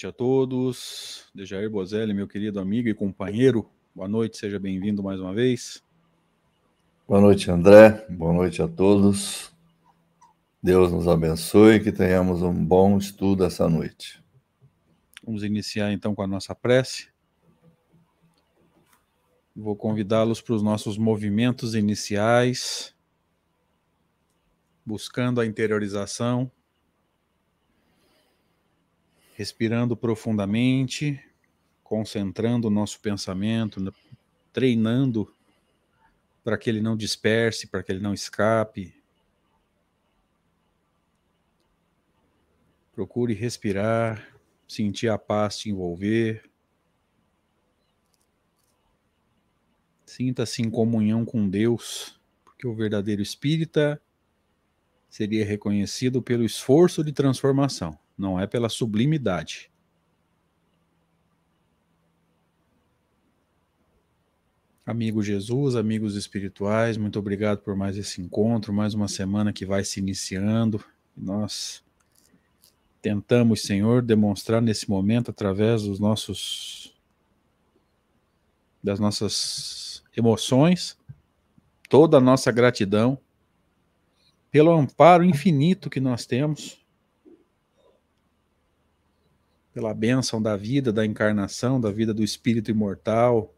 [0.00, 1.30] Boa noite a todos.
[1.34, 3.68] Dejair Bozelli, meu querido amigo e companheiro.
[3.94, 5.84] Boa noite, seja bem-vindo mais uma vez.
[7.06, 8.06] Boa noite, André.
[8.08, 9.54] Boa noite a todos.
[10.62, 14.24] Deus nos abençoe e que tenhamos um bom estudo essa noite.
[15.22, 17.10] Vamos iniciar então com a nossa prece.
[19.54, 22.94] Vou convidá-los para os nossos movimentos iniciais,
[24.86, 26.50] buscando a interiorização
[29.40, 31.18] respirando profundamente,
[31.82, 33.90] concentrando o nosso pensamento, né,
[34.52, 35.34] treinando
[36.44, 38.94] para que ele não disperse, para que ele não escape.
[42.92, 44.28] Procure respirar,
[44.68, 46.44] sentir a paz te envolver.
[50.04, 53.98] Sinta-se em comunhão com Deus, porque o verdadeiro espírita
[55.08, 59.70] seria reconhecido pelo esforço de transformação não é pela sublimidade.
[64.84, 69.84] Amigo Jesus, amigos espirituais, muito obrigado por mais esse encontro, mais uma semana que vai
[69.84, 70.84] se iniciando.
[71.16, 71.82] Nós
[73.00, 76.94] tentamos, Senhor, demonstrar nesse momento através dos nossos
[78.82, 80.98] das nossas emoções,
[81.88, 83.18] toda a nossa gratidão
[84.50, 86.79] pelo amparo infinito que nós temos
[89.80, 93.54] pela bênção da vida, da encarnação, da vida do espírito imortal.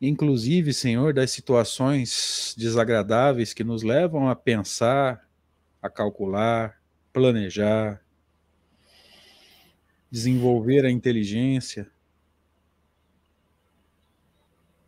[0.00, 5.28] Inclusive, Senhor, das situações desagradáveis que nos levam a pensar,
[5.82, 6.80] a calcular,
[7.12, 8.00] planejar,
[10.08, 11.90] desenvolver a inteligência.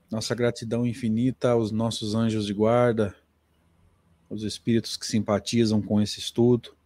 [0.08, 3.12] Nossa gratidão infinita aos nossos anjos de guarda,
[4.30, 6.78] aos espíritos que simpatizam com esse estudo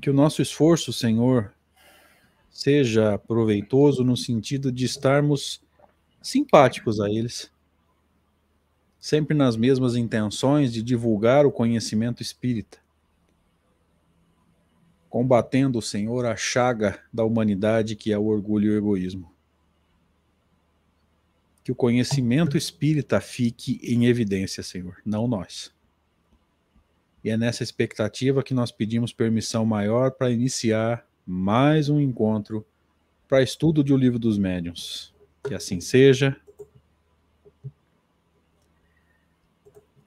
[0.00, 1.52] que o nosso esforço, Senhor,
[2.50, 5.62] seja proveitoso no sentido de estarmos
[6.22, 7.50] simpáticos a eles,
[8.98, 12.78] sempre nas mesmas intenções de divulgar o conhecimento espírita,
[15.08, 19.30] combatendo, Senhor, a chaga da humanidade que é o orgulho e o egoísmo.
[21.62, 25.72] Que o conhecimento espírita fique em evidência, Senhor, não nós.
[27.22, 32.66] E é nessa expectativa que nós pedimos permissão maior para iniciar mais um encontro
[33.28, 35.14] para estudo de O Livro dos Médiuns.
[35.46, 36.34] Que assim seja.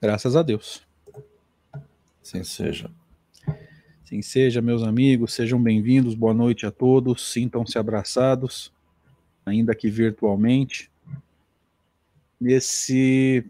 [0.01, 0.85] Graças a Deus.
[2.21, 2.89] Assim seja.
[4.03, 8.73] Assim seja, meus amigos, sejam bem-vindos, boa noite a todos, sintam-se abraçados,
[9.45, 10.91] ainda que virtualmente,
[12.39, 13.49] nesse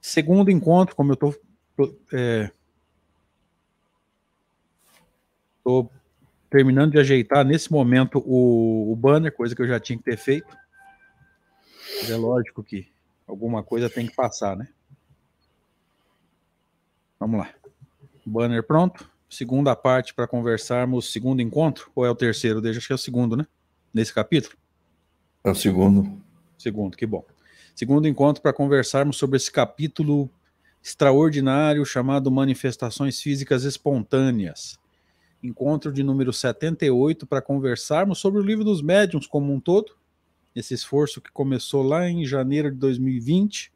[0.00, 1.34] segundo encontro, como eu estou
[1.78, 2.50] Estou é,
[6.50, 10.18] terminando de ajeitar nesse momento o, o, banner, coisa que eu já tinha que ter
[10.18, 10.56] feito.
[12.00, 12.86] Mas é lógico que
[13.26, 14.68] alguma coisa tem que passar, né?
[17.18, 17.50] Vamos lá.
[18.26, 19.10] Banner pronto.
[19.30, 22.60] Segunda parte para conversarmos, segundo encontro, ou é o terceiro?
[22.60, 23.46] Deixa acho que é o segundo, né?
[23.94, 24.54] Nesse capítulo?
[25.42, 26.20] É o segundo.
[26.58, 27.24] Segundo, que bom.
[27.74, 30.30] Segundo encontro para conversarmos sobre esse capítulo
[30.82, 34.78] extraordinário chamado Manifestações Físicas Espontâneas.
[35.42, 39.92] Encontro de número 78 para conversarmos sobre o livro dos médiuns como um todo.
[40.54, 43.72] Esse esforço que começou lá em janeiro de 2020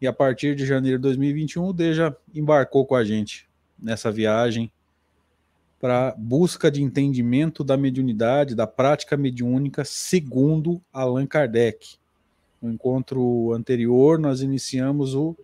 [0.00, 3.48] e a partir de janeiro de 2021 o Deja embarcou com a gente
[3.78, 4.72] nessa viagem
[5.80, 11.96] para busca de entendimento da mediunidade, da prática mediúnica segundo Allan Kardec.
[12.60, 15.36] No encontro anterior nós iniciamos o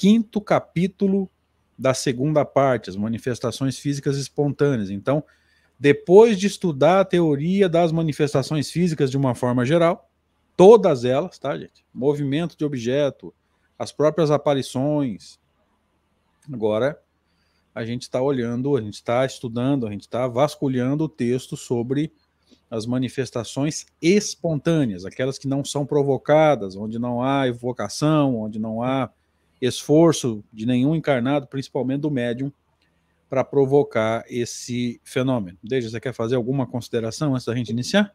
[0.00, 1.30] quinto capítulo
[1.78, 4.88] da segunda parte, as manifestações físicas espontâneas.
[4.88, 5.22] Então,
[5.78, 10.10] depois de estudar a teoria das manifestações físicas de uma forma geral,
[10.56, 11.84] todas elas, tá, gente?
[11.92, 13.34] Movimento de objeto,
[13.78, 15.38] as próprias aparições.
[16.50, 16.98] Agora,
[17.74, 22.10] a gente está olhando, a gente está estudando, a gente está vasculhando o texto sobre
[22.70, 29.10] as manifestações espontâneas, aquelas que não são provocadas, onde não há evocação, onde não há
[29.60, 32.52] esforço de nenhum encarnado, principalmente do médium,
[33.28, 35.56] para provocar esse fenômeno.
[35.62, 38.12] Desde você quer fazer alguma consideração antes da gente iniciar?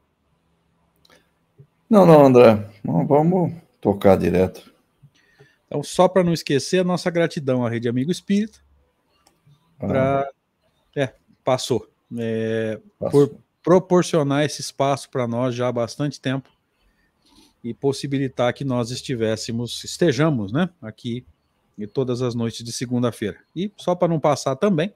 [1.89, 2.67] Não, não, André.
[2.83, 4.73] vamos tocar direto.
[5.67, 8.59] Então, só para não esquecer, a nossa gratidão à Rede Amigo Espírita.
[9.79, 10.27] Ah.
[10.95, 11.13] É,
[11.43, 11.87] passou.
[12.17, 13.27] É, passou.
[13.27, 16.49] Por proporcionar esse espaço para nós já há bastante tempo
[17.63, 21.25] e possibilitar que nós estivéssemos, estejamos, né, aqui
[21.77, 23.37] e todas as noites de segunda-feira.
[23.55, 24.93] E só para não passar também,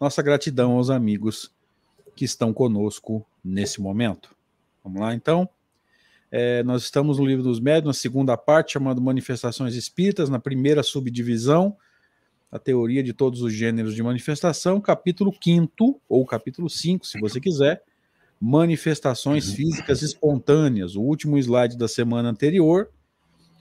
[0.00, 1.52] nossa gratidão aos amigos
[2.14, 4.34] que estão conosco nesse momento.
[4.82, 5.48] Vamos lá, então.
[6.30, 10.82] É, nós estamos no livro dos médios, na segunda parte, chamada Manifestações Espíritas, na primeira
[10.82, 11.76] subdivisão,
[12.50, 17.40] a teoria de todos os gêneros de manifestação, capítulo 5, ou capítulo 5, se você
[17.40, 17.82] quiser,
[18.40, 20.96] manifestações físicas espontâneas.
[20.96, 22.90] O último slide da semana anterior,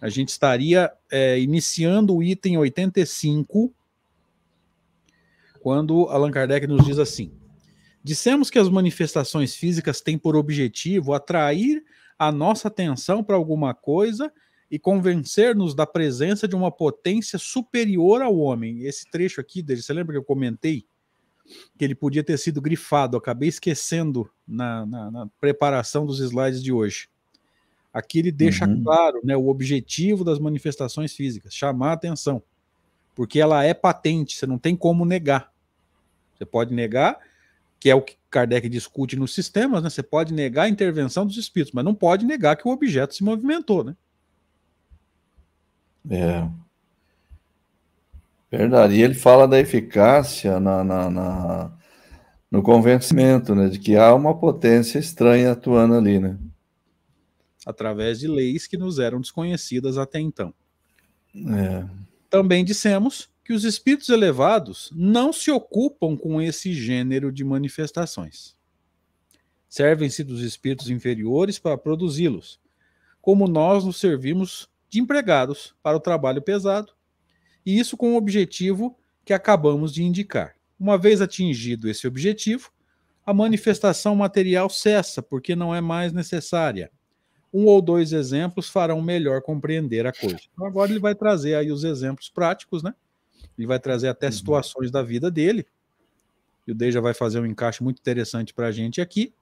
[0.05, 3.73] a gente estaria é, iniciando o item 85,
[5.59, 7.31] quando Allan Kardec nos diz assim:
[8.03, 11.83] Dissemos que as manifestações físicas têm por objetivo atrair
[12.19, 14.31] a nossa atenção para alguma coisa
[14.69, 18.83] e convencer-nos da presença de uma potência superior ao homem.
[18.83, 20.85] Esse trecho aqui dele, você lembra que eu comentei
[21.79, 23.17] que ele podia ter sido grifado?
[23.17, 27.09] acabei esquecendo na, na, na, preparação dos slides de hoje.
[27.95, 28.83] Aqui ele deixa uhum.
[28.83, 32.43] claro né, o objetivo das manifestações físicas, chamar a atenção,
[33.15, 35.49] porque ela é patente, você não tem como negar.
[36.35, 37.17] Você pode negar
[37.79, 39.89] que é o que Kardec discute nos sistemas, né?
[39.89, 43.23] Você pode negar a intervenção dos espíritos, mas não pode negar que o objeto se
[43.23, 43.95] movimentou, né?
[46.09, 46.49] É.
[48.51, 48.95] Verdade.
[48.95, 51.71] E ele fala da eficácia na, na, na,
[52.51, 53.69] no convencimento, né?
[53.69, 56.37] De que há uma potência estranha atuando ali, né?
[57.65, 60.53] Através de leis que nos eram desconhecidas até então.
[61.35, 61.85] É.
[62.29, 68.55] Também dissemos que os espíritos elevados não se ocupam com esse gênero de manifestações.
[69.67, 72.59] Servem-se dos espíritos inferiores para produzi-los,
[73.21, 76.93] como nós nos servimos de empregados para o trabalho pesado,
[77.65, 80.55] e isso com o objetivo que acabamos de indicar.
[80.79, 82.71] Uma vez atingido esse objetivo,
[83.25, 86.91] a manifestação material cessa, porque não é mais necessária.
[87.55, 90.35] Um ou dois exemplos farão melhor compreender a coisa.
[90.51, 92.93] Então, agora ele vai trazer aí os exemplos práticos, né?
[93.57, 94.33] Ele vai trazer até uhum.
[94.33, 95.65] situações da vida dele.
[96.67, 99.33] E o Deja vai fazer um encaixe muito interessante para a gente aqui.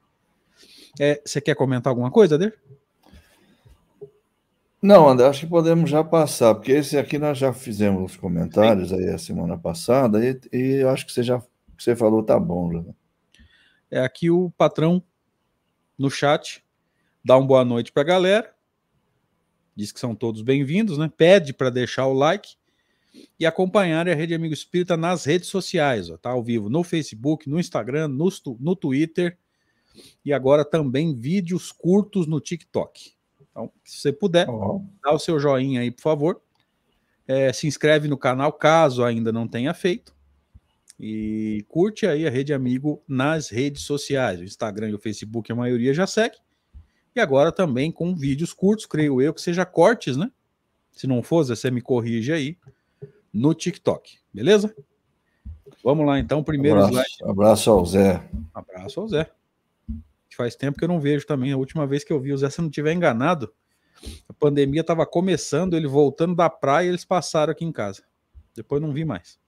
[0.99, 2.55] É, você quer comentar alguma coisa, Ader?
[4.79, 8.91] Não, André, acho que podemos já passar, porque esse aqui nós já fizemos os comentários
[8.91, 12.39] aí a semana passada, e, e eu acho que você já que você falou tá
[12.39, 12.71] bom.
[12.71, 12.83] Já.
[13.89, 15.01] É aqui o patrão
[15.97, 16.63] no chat
[17.23, 18.53] dá uma boa noite para a galera,
[19.75, 21.11] diz que são todos bem-vindos, né?
[21.15, 22.55] Pede para deixar o like
[23.39, 27.49] e acompanhar a Rede Amigo Espírita nas redes sociais, ó, tá ao vivo no Facebook,
[27.49, 29.37] no Instagram, no, no Twitter
[30.25, 33.13] e agora também vídeos curtos no TikTok.
[33.51, 34.83] Então, se você puder, oh.
[35.01, 36.41] dá o seu joinha aí, por favor.
[37.27, 40.13] É, se inscreve no canal, caso ainda não tenha feito.
[40.99, 44.39] E curte aí a Rede Amigo nas redes sociais.
[44.39, 46.37] O Instagram e o Facebook, a maioria já segue.
[47.15, 50.31] E agora também com vídeos curtos, creio eu, que seja cortes, né?
[50.91, 52.57] Se não for, você me corrige aí
[53.31, 54.75] no TikTok, beleza?
[55.83, 57.31] Vamos lá então, primeiro abraço, slide.
[57.31, 58.29] Abraço ao Zé.
[58.53, 59.29] Abraço ao Zé.
[60.35, 61.51] Faz tempo que eu não vejo também.
[61.51, 63.53] A última vez que eu vi o Zé, se não tiver enganado,
[64.27, 68.03] a pandemia estava começando, ele voltando da praia, eles passaram aqui em casa.
[68.55, 69.39] Depois não vi mais.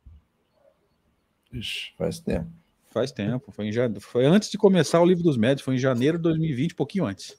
[1.51, 2.49] Ixi, faz tempo.
[2.87, 3.51] Faz tempo.
[3.51, 6.75] Foi, em foi antes de começar o livro dos médios, foi em janeiro de 2020,
[6.75, 7.37] pouquinho antes.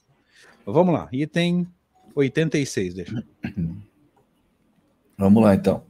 [0.68, 1.64] Vamos lá, item
[2.12, 3.24] 86, deixa.
[5.16, 5.84] Vamos lá então.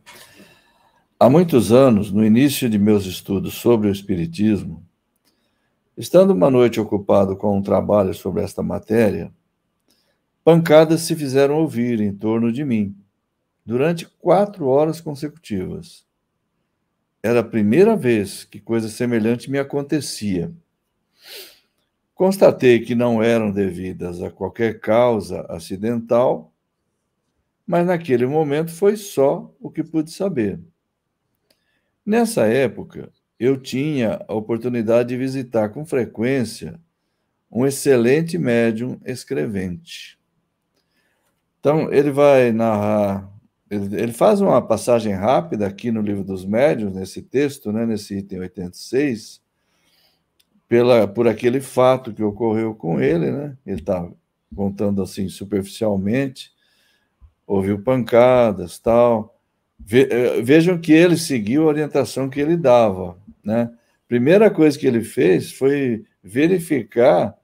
[1.18, 4.84] Há muitos anos, no início de meus estudos sobre o Espiritismo,
[5.96, 9.32] estando uma noite ocupado com um trabalho sobre esta matéria,
[10.44, 12.94] pancadas se fizeram ouvir em torno de mim,
[13.64, 16.04] durante quatro horas consecutivas.
[17.22, 20.52] Era a primeira vez que coisa semelhante me acontecia.
[22.16, 26.50] Constatei que não eram devidas a qualquer causa acidental,
[27.66, 30.58] mas naquele momento foi só o que pude saber.
[32.06, 36.80] Nessa época, eu tinha a oportunidade de visitar com frequência
[37.52, 40.18] um excelente médium escrevente.
[41.60, 43.30] Então, ele vai narrar,
[43.70, 48.16] ele, ele, faz uma passagem rápida aqui no livro dos médiuns, nesse texto, né, nesse
[48.16, 49.44] item 86,
[50.68, 53.56] pela, por aquele fato que ocorreu com ele, né?
[53.64, 54.08] Ele está
[54.54, 56.52] contando assim superficialmente,
[57.46, 59.38] ouviu pancadas, tal,
[59.90, 63.70] eh, vejam que ele seguiu a orientação que ele dava, né?
[64.08, 67.36] Primeira coisa que ele fez foi verificar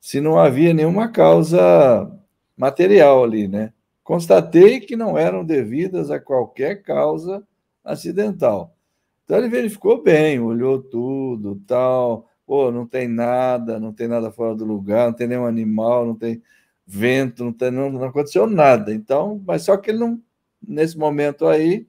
[0.00, 2.10] se não havia nenhuma causa
[2.56, 3.72] material ali, né?
[4.02, 7.42] Constatei que não eram devidas a qualquer causa
[7.84, 8.76] acidental.
[9.24, 14.54] Então ele verificou bem, olhou tudo, tal, pô, não tem nada, não tem nada fora
[14.54, 16.42] do lugar, não tem nenhum animal, não tem
[16.86, 18.94] vento, não, tem, não, não aconteceu nada.
[18.94, 20.22] Então, mas só que ele não
[20.66, 21.86] Nesse momento aí,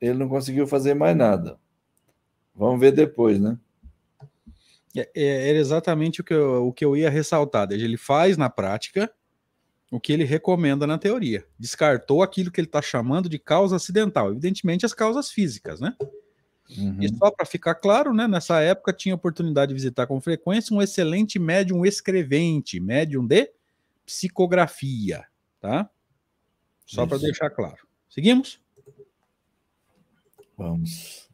[0.00, 1.58] ele não conseguiu fazer mais nada.
[2.54, 3.58] Vamos ver depois, né?
[4.96, 7.70] É, é, era exatamente o que, eu, o que eu ia ressaltar.
[7.70, 9.12] Ele faz na prática
[9.90, 11.46] o que ele recomenda na teoria.
[11.58, 15.94] Descartou aquilo que ele está chamando de causa acidental, evidentemente as causas físicas, né?
[16.76, 16.98] Uhum.
[17.00, 20.82] E só para ficar claro, né, nessa época tinha oportunidade de visitar com frequência um
[20.82, 23.50] excelente médium escrevente, médium de
[24.04, 25.24] psicografia,
[25.60, 25.88] tá?
[26.84, 27.86] Só para deixar claro.
[28.08, 28.60] Seguimos?
[30.56, 31.28] Vamos.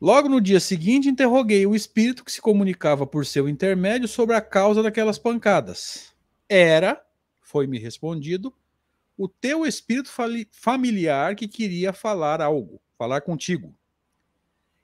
[0.00, 4.40] Logo no dia seguinte, interroguei o espírito que se comunicava por seu intermédio sobre a
[4.40, 6.12] causa daquelas pancadas.
[6.48, 7.02] Era,
[7.40, 8.52] foi-me respondido,
[9.16, 10.10] o teu espírito
[10.52, 13.74] familiar que queria falar algo, falar contigo.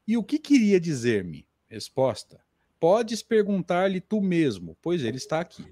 [0.07, 1.47] E o que queria dizer-me?
[1.69, 2.41] Resposta:
[2.81, 5.65] Podes perguntar-lhe tu mesmo, pois ele está aqui.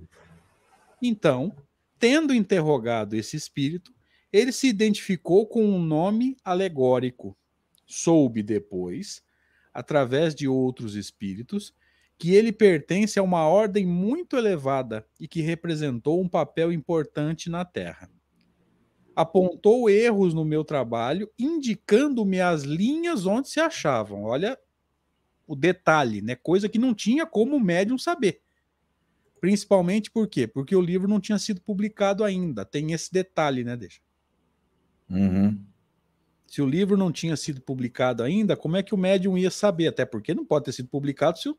[1.03, 1.55] Então,
[1.99, 3.93] tendo interrogado esse espírito,
[4.33, 7.37] ele se identificou com um nome alegórico.
[7.87, 9.23] Soube depois,
[9.75, 11.75] através de outros espíritos,
[12.17, 17.65] que ele pertence a uma ordem muito elevada e que representou um papel importante na
[17.65, 18.09] Terra
[19.15, 24.25] apontou erros no meu trabalho, indicando-me as linhas onde se achavam.
[24.25, 24.59] Olha
[25.47, 26.37] o detalhe, né?
[26.37, 28.41] Coisa que não tinha como o médium saber.
[29.41, 30.47] Principalmente por quê?
[30.47, 32.65] Porque o livro não tinha sido publicado ainda.
[32.65, 34.01] Tem esse detalhe, né, Deixa?
[35.09, 35.59] Uhum.
[36.47, 39.89] Se o livro não tinha sido publicado ainda, como é que o médium ia saber?
[39.89, 41.55] Até porque não pode ter sido publicado se,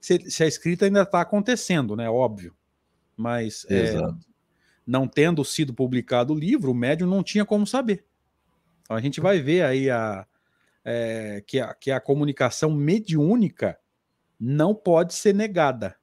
[0.00, 2.08] se, se a escrita ainda está acontecendo, né?
[2.10, 2.54] Óbvio.
[3.16, 3.94] Mas é,
[4.88, 8.06] não tendo sido publicado o livro, o médium não tinha como saber.
[8.80, 10.26] Então a gente vai ver aí a,
[10.82, 13.78] é, que, a, que a comunicação mediúnica
[14.40, 15.94] não pode ser negada.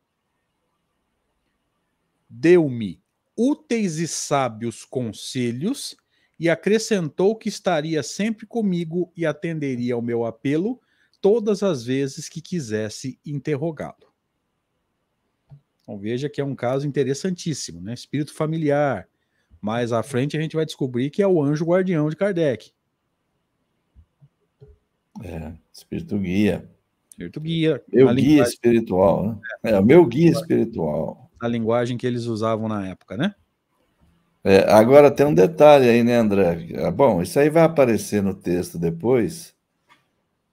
[2.30, 3.02] Deu-me
[3.36, 5.98] úteis e sábios conselhos
[6.40, 10.80] e acrescentou que estaria sempre comigo e atenderia ao meu apelo
[11.20, 14.05] todas as vezes que quisesse interrogá-lo.
[15.86, 17.94] Então veja que é um caso interessantíssimo, né?
[17.94, 19.08] Espírito familiar.
[19.62, 22.72] Mais à frente a gente vai descobrir que é o anjo guardião de Kardec.
[25.24, 26.68] É, espírito guia.
[27.12, 27.84] Espírito guia.
[27.94, 28.54] Meu guia linguagem...
[28.54, 29.38] espiritual, né?
[29.64, 31.30] É, meu guia espiritual.
[31.40, 33.36] A linguagem que eles usavam na época, né?
[34.44, 36.68] É, agora tem um detalhe aí, né, André?
[36.78, 39.56] Ah, bom, isso aí vai aparecer no texto depois,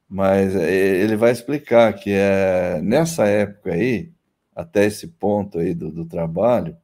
[0.08, 4.10] mas é, ele vai explicar que é nessa época aí,
[4.54, 6.76] até esse ponto aí do, do trabalho,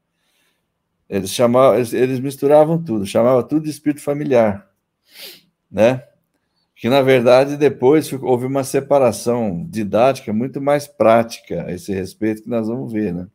[1.09, 4.71] eles chamavam, eles, eles misturavam tudo, chamavam tudo de espírito familiar,
[5.71, 6.05] né?
[6.75, 12.49] Que na verdade depois houve uma separação didática muito mais prática a esse respeito que
[12.49, 13.27] nós vamos ver, né?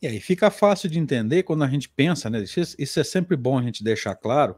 [0.00, 2.42] E aí fica fácil de entender quando a gente pensa, né?
[2.42, 4.56] Isso é sempre bom a gente deixar claro.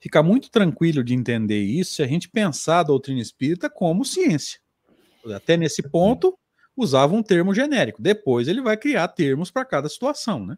[0.00, 4.60] Fica muito tranquilo de entender isso se a gente pensar a doutrina espírita como ciência.
[5.34, 6.38] Até nesse ponto,
[6.78, 8.00] usava um termo genérico.
[8.00, 10.56] Depois ele vai criar termos para cada situação, né?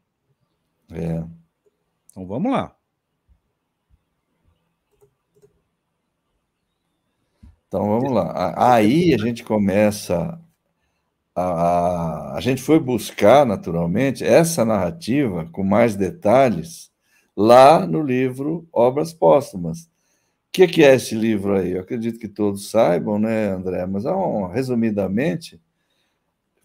[0.93, 1.25] É.
[2.11, 2.75] Então vamos lá.
[7.69, 8.53] Então vamos lá.
[8.57, 10.41] Aí a gente começa.
[11.35, 16.91] A, a, a gente foi buscar, naturalmente, essa narrativa com mais detalhes
[17.37, 19.85] lá no livro Obras Póstumas.
[19.85, 19.89] O
[20.53, 21.71] que, que é esse livro aí?
[21.73, 23.87] Eu acredito que todos saibam, né, André?
[23.87, 24.03] Mas,
[24.53, 25.61] resumidamente,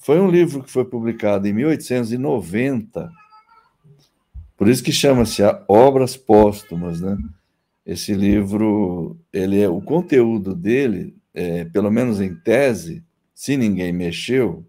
[0.05, 3.11] foi um livro que foi publicado em 1890,
[4.55, 7.17] por isso que chama-se Obras Póstumas, né?
[7.83, 14.63] Esse livro, ele é o conteúdo dele, é, pelo menos em tese, se ninguém mexeu,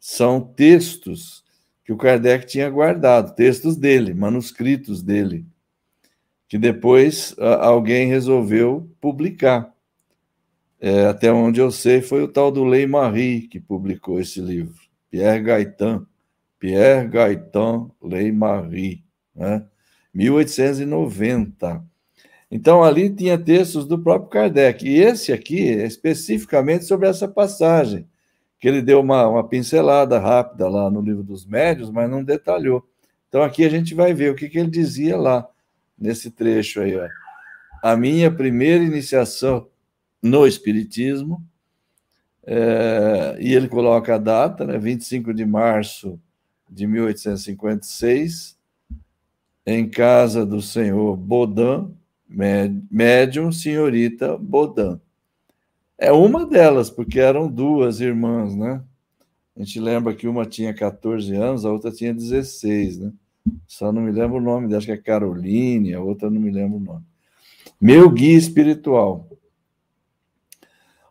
[0.00, 1.44] são textos
[1.84, 5.44] que o Kardec tinha guardado, textos dele, manuscritos dele,
[6.48, 9.70] que depois alguém resolveu publicar.
[10.80, 14.74] É, até onde eu sei, foi o tal do Lei Marie que publicou esse livro,
[15.10, 16.06] Pierre Gaitan,
[16.58, 19.02] Pierre Gaitan Lei Marie,
[19.34, 19.64] né?
[20.14, 21.84] 1890.
[22.50, 28.06] Então, ali tinha textos do próprio Kardec, e esse aqui é especificamente sobre essa passagem,
[28.58, 32.84] que ele deu uma, uma pincelada rápida lá no livro dos médios, mas não detalhou.
[33.28, 35.46] Então, aqui a gente vai ver o que, que ele dizia lá,
[35.98, 36.96] nesse trecho aí.
[36.96, 37.06] Ó.
[37.82, 39.66] A minha primeira iniciação
[40.22, 41.44] no Espiritismo,
[42.50, 46.18] é, e ele coloca a data, né, 25 de março
[46.68, 48.56] de 1856,
[49.66, 51.94] em casa do senhor Baudin,
[52.90, 54.98] médium senhorita Baudin.
[55.98, 58.82] É uma delas, porque eram duas irmãs, né?
[59.54, 63.12] A gente lembra que uma tinha 14 anos, a outra tinha 16, né?
[63.66, 66.76] Só não me lembro o nome, acho que é Caroline, a outra não me lembro
[66.78, 67.04] o nome.
[67.80, 69.28] Meu guia espiritual.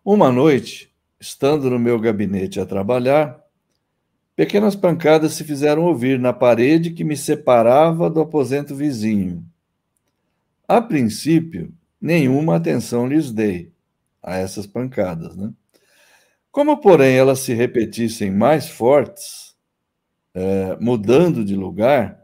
[0.09, 3.43] Uma noite, estando no meu gabinete a trabalhar,
[4.37, 9.43] pequenas pancadas se fizeram ouvir na parede que me separava do aposento vizinho.
[10.65, 13.73] A princípio, nenhuma atenção lhes dei
[14.23, 15.51] a essas pancadas, né?
[16.53, 19.57] Como, porém, elas se repetissem mais fortes,
[20.33, 22.17] é, mudando de lugar,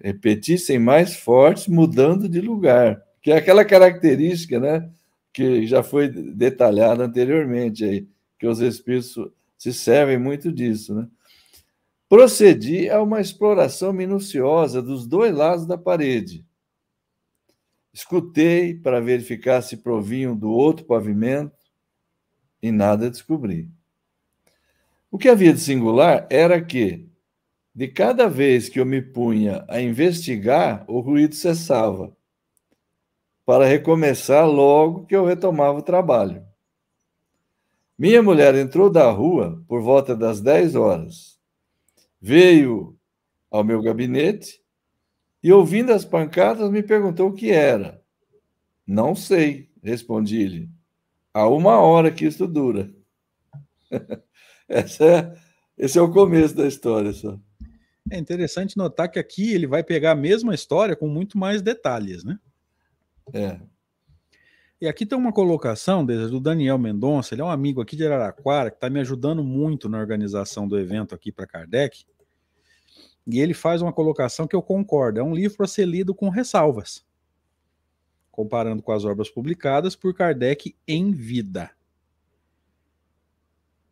[0.00, 4.88] repetissem mais fortes, mudando de lugar, que é aquela característica, né,
[5.38, 9.16] que já foi detalhada anteriormente aí, que os espíritos
[9.56, 11.06] se servem muito disso, né?
[12.08, 16.44] Procedi a uma exploração minuciosa dos dois lados da parede,
[17.92, 21.56] Escutei para verificar se provinham do outro pavimento
[22.62, 23.68] e nada descobri.
[25.10, 27.08] O que havia de singular era que,
[27.74, 32.14] de cada vez que eu me punha a investigar, o ruído cessava,
[33.48, 36.44] para recomeçar logo que eu retomava o trabalho.
[37.98, 41.40] Minha mulher entrou da rua por volta das 10 horas.
[42.20, 42.94] Veio
[43.50, 44.62] ao meu gabinete
[45.42, 48.02] e, ouvindo as pancadas, me perguntou o que era.
[48.86, 50.68] Não sei, respondi-lhe.
[51.32, 52.92] Há uma hora que isso dura.
[54.68, 55.38] Essa é,
[55.78, 57.40] esse é o começo da história só.
[58.10, 62.22] É interessante notar que aqui ele vai pegar a mesma história com muito mais detalhes,
[62.22, 62.38] né?
[63.32, 63.60] É.
[64.80, 68.70] E aqui tem uma colocação do Daniel Mendonça, ele é um amigo aqui de Araraquara,
[68.70, 72.04] que está me ajudando muito na organização do evento aqui para Kardec.
[73.26, 75.18] E ele faz uma colocação que eu concordo.
[75.18, 77.04] É um livro para ser lido com ressalvas,
[78.30, 81.70] comparando com as obras publicadas por Kardec em vida.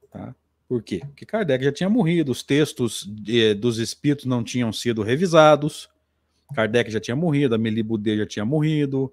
[0.08, 0.34] Tá?
[0.68, 1.00] Por quê?
[1.04, 5.88] Porque Kardec já tinha morrido, os textos de, dos espíritos não tinham sido revisados,
[6.54, 9.12] Kardec já tinha morrido, a Boudet já tinha morrido,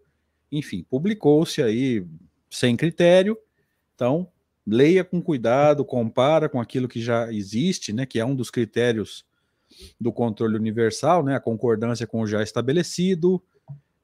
[0.57, 2.05] enfim, publicou-se aí
[2.49, 3.37] sem critério.
[3.95, 4.27] Então,
[4.65, 9.25] leia com cuidado, compara com aquilo que já existe, né, que é um dos critérios
[9.99, 13.41] do controle universal, né, a concordância com o já estabelecido,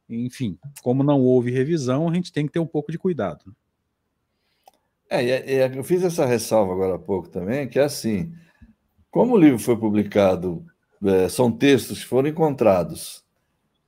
[0.10, 3.56] enfim, como não houve revisão, a gente tem que ter um pouco de cuidado.
[5.10, 8.34] É, eu fiz essa ressalva agora há pouco também, que é assim,
[9.10, 10.66] como o livro foi publicado,
[11.04, 13.24] é, são textos que foram encontrados,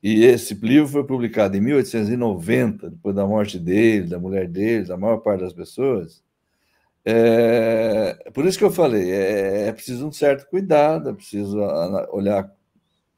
[0.01, 4.97] e esse livro foi publicado em 1890, depois da morte dele, da mulher dele, da
[4.97, 6.23] maior parte das pessoas,
[7.03, 11.57] é, por isso que eu falei, é, é, preciso um certo cuidado, é preciso
[12.11, 12.51] olhar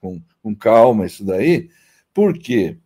[0.02, 1.70] com, com calma isso daí.
[2.14, 2.78] Por quê?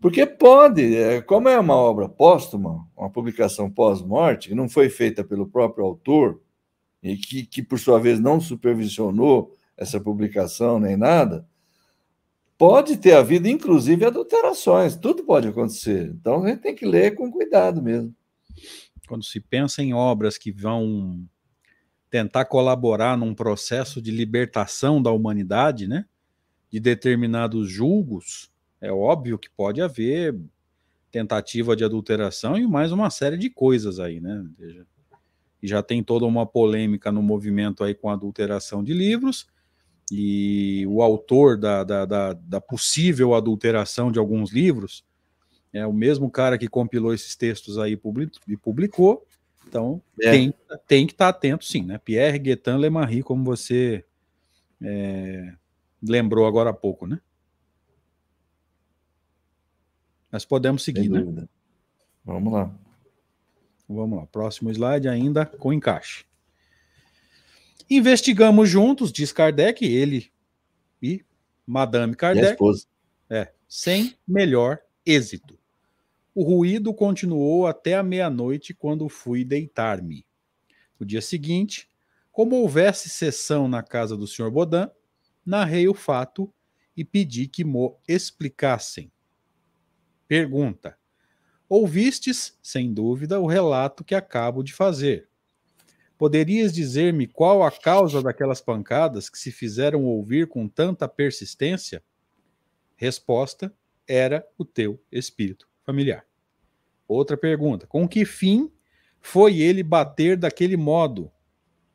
[0.00, 5.24] Porque pode, é, como é uma obra póstuma, uma publicação pós-morte, que não foi feita
[5.24, 6.40] pelo próprio autor,
[7.02, 11.46] e que, que, por sua vez, não supervisionou essa publicação nem nada,
[12.58, 16.14] pode ter havido, inclusive, adulterações, tudo pode acontecer.
[16.18, 18.14] Então, a gente tem que ler com cuidado mesmo
[19.06, 21.24] quando se pensa em obras que vão
[22.10, 26.04] tentar colaborar num processo de libertação da humanidade, né,
[26.70, 30.38] de determinados julgos, é óbvio que pode haver
[31.10, 34.44] tentativa de adulteração e mais uma série de coisas aí, né?
[35.62, 39.46] E já tem toda uma polêmica no movimento aí com a adulteração de livros,
[40.10, 45.04] e o autor da, da, da, da possível adulteração de alguns livros
[45.72, 47.98] é o mesmo cara que compilou esses textos aí
[48.48, 49.26] e publicou.
[49.68, 50.30] Então, é.
[50.30, 50.54] tem,
[50.86, 51.98] tem que estar tá atento, sim, né?
[51.98, 54.04] Pierre Guetin Lemarie, como você
[54.80, 55.52] é,
[56.02, 57.20] lembrou agora há pouco, né?
[60.30, 61.48] Mas podemos seguir, né?
[62.24, 62.70] Vamos lá.
[63.88, 64.26] Vamos lá.
[64.26, 66.24] Próximo slide ainda com encaixe.
[67.88, 70.32] Investigamos juntos, diz Kardec, ele
[71.00, 71.24] e
[71.66, 72.56] Madame Kardec.
[73.30, 75.58] É, sem melhor êxito.
[76.34, 80.26] O ruído continuou até a meia-noite, quando fui deitar-me.
[80.98, 81.88] No dia seguinte,
[82.30, 84.50] como houvesse sessão na casa do Sr.
[84.50, 84.90] Baudin,
[85.44, 86.52] narrei o fato
[86.96, 89.10] e pedi que mo explicassem.
[90.26, 90.98] Pergunta:
[91.68, 95.28] Ouvistes, sem dúvida, o relato que acabo de fazer.
[96.18, 102.02] Poderias dizer-me qual a causa daquelas pancadas que se fizeram ouvir com tanta persistência?
[102.96, 103.74] Resposta:
[104.08, 106.24] era o teu espírito familiar.
[107.06, 108.72] Outra pergunta: com que fim
[109.20, 111.30] foi ele bater daquele modo?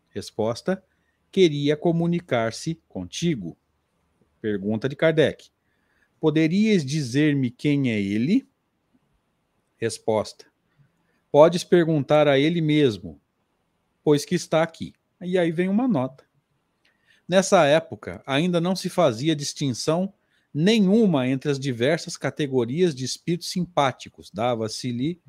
[0.10, 0.84] Resposta:
[1.32, 3.58] queria comunicar-se contigo.
[4.40, 5.50] Pergunta de Kardec:
[6.20, 8.48] Poderias dizer-me quem é ele?
[9.78, 10.46] Resposta:
[11.32, 13.20] Podes perguntar a ele mesmo,
[14.04, 14.94] pois que está aqui.
[15.22, 16.24] E aí vem uma nota.
[17.28, 20.14] Nessa época, ainda não se fazia distinção
[20.54, 25.20] nenhuma entre as diversas categorias de espíritos simpáticos, dava-se-lhe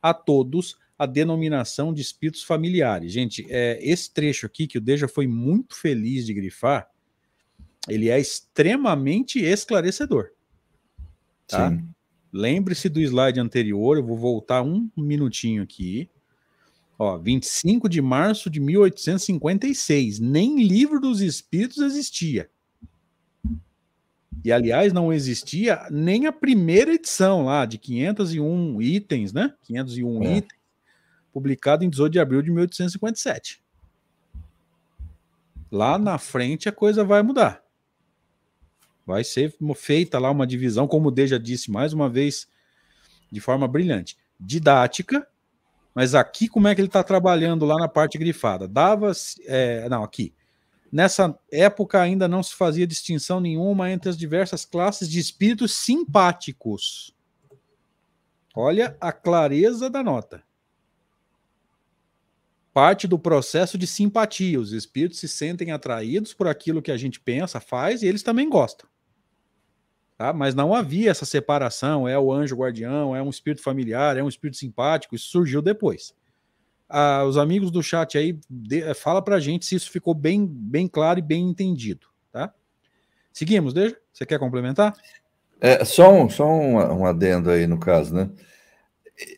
[0.00, 3.12] a todos a denominação de espíritos familiares.
[3.12, 6.88] Gente, é, esse trecho aqui que o Deja foi muito feliz de grifar,
[7.88, 10.30] ele é extremamente esclarecedor.
[11.46, 11.76] Tá?
[12.32, 16.08] Lembre-se do slide anterior, eu vou voltar um minutinho aqui.
[17.04, 22.48] Ó, 25 de março de 1856, nem livro dos espíritos existia.
[24.44, 29.52] E aliás, não existia nem a primeira edição lá de 501 itens, né?
[29.62, 30.36] 501 é.
[30.36, 30.60] itens
[31.32, 33.60] publicado em 18 de abril de 1857.
[35.72, 37.64] Lá na frente a coisa vai mudar.
[39.04, 42.46] Vai ser feita lá uma divisão, como o D já disse mais uma vez,
[43.28, 44.16] de forma brilhante.
[44.38, 45.26] Didática,
[45.94, 48.66] mas aqui como é que ele está trabalhando lá na parte grifada?
[48.66, 49.12] Dava.
[49.44, 50.34] É, não, aqui.
[50.90, 57.14] Nessa época ainda não se fazia distinção nenhuma entre as diversas classes de espíritos simpáticos.
[58.54, 60.42] Olha a clareza da nota
[62.72, 64.58] parte do processo de simpatia.
[64.58, 68.48] Os espíritos se sentem atraídos por aquilo que a gente pensa, faz, e eles também
[68.48, 68.88] gostam.
[70.22, 70.32] Tá?
[70.32, 74.28] Mas não havia essa separação, é o anjo guardião, é um espírito familiar, é um
[74.28, 76.14] espírito simpático, isso surgiu depois.
[76.88, 80.46] Ah, os amigos do chat aí, de, eh, fala pra gente se isso ficou bem,
[80.46, 82.54] bem claro e bem entendido, tá?
[83.32, 83.96] Seguimos, Deja?
[84.12, 84.94] Você quer complementar?
[85.60, 88.30] É, só um, só um, um adendo aí no caso, né?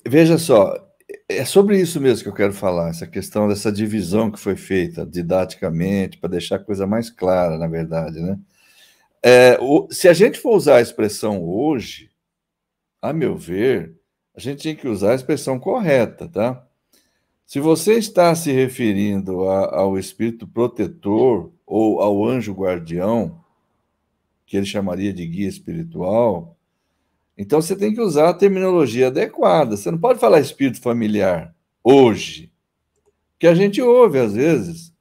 [0.06, 0.86] Veja só,
[1.26, 5.06] é sobre isso mesmo que eu quero falar, essa questão dessa divisão que foi feita
[5.06, 8.38] didaticamente, para deixar a coisa mais clara, na verdade, né?
[9.26, 12.10] É, o, se a gente for usar a expressão hoje,
[13.00, 13.96] a meu ver,
[14.36, 16.62] a gente tem que usar a expressão correta, tá?
[17.46, 23.42] Se você está se referindo a, ao espírito protetor ou ao anjo guardião,
[24.44, 26.54] que ele chamaria de guia espiritual,
[27.36, 29.74] então você tem que usar a terminologia adequada.
[29.74, 32.52] Você não pode falar espírito familiar hoje,
[33.38, 34.92] que a gente ouve às vezes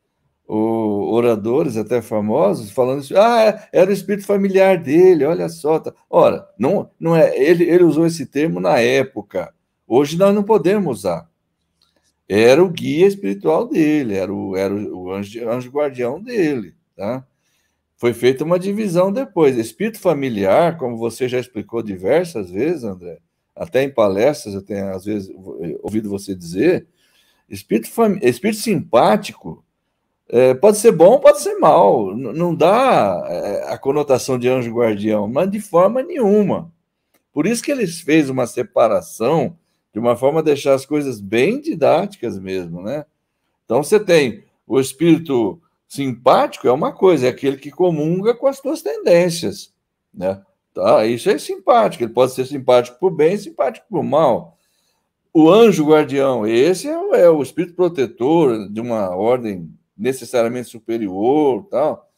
[0.47, 3.17] o, oradores até famosos falando isso.
[3.17, 5.25] Ah, é, era o espírito familiar dele.
[5.25, 5.79] Olha só.
[5.79, 5.93] Tá.
[6.09, 7.37] Ora, não, não é.
[7.37, 9.53] Ele, ele usou esse termo na época.
[9.87, 11.29] Hoje nós não podemos usar.
[12.27, 17.23] Era o guia espiritual dele, era o, era o anjo, anjo guardião dele, tá?
[18.03, 19.57] foi feita uma divisão depois.
[19.57, 23.19] Espírito familiar, como você já explicou diversas vezes, André,
[23.55, 25.33] até em palestras eu tenho às vezes
[25.81, 26.85] ouvido você dizer,
[27.47, 28.19] espírito, fam...
[28.21, 29.62] espírito simpático
[30.33, 35.27] é, pode ser bom, pode ser mal, não dá é, a conotação de anjo guardião,
[35.27, 36.71] mas de forma nenhuma.
[37.31, 39.55] Por isso que eles fez uma separação
[39.93, 43.05] de uma forma a deixar as coisas bem didáticas mesmo, né?
[43.63, 45.61] Então você tem o espírito
[45.93, 49.71] Simpático é uma coisa, é aquele que comunga com as tuas tendências,
[50.11, 50.41] né?
[50.73, 54.57] Tá, isso é simpático, ele pode ser simpático por bem, simpático por mal.
[55.31, 59.69] O anjo guardião, esse é, é o espírito protetor de uma ordem
[60.03, 62.09] necessariamente superior, tal.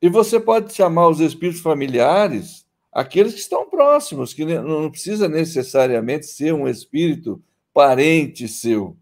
[0.00, 6.26] E você pode chamar os espíritos familiares aqueles que estão próximos, que não precisa necessariamente
[6.26, 7.42] ser um espírito
[7.72, 8.96] parente seu.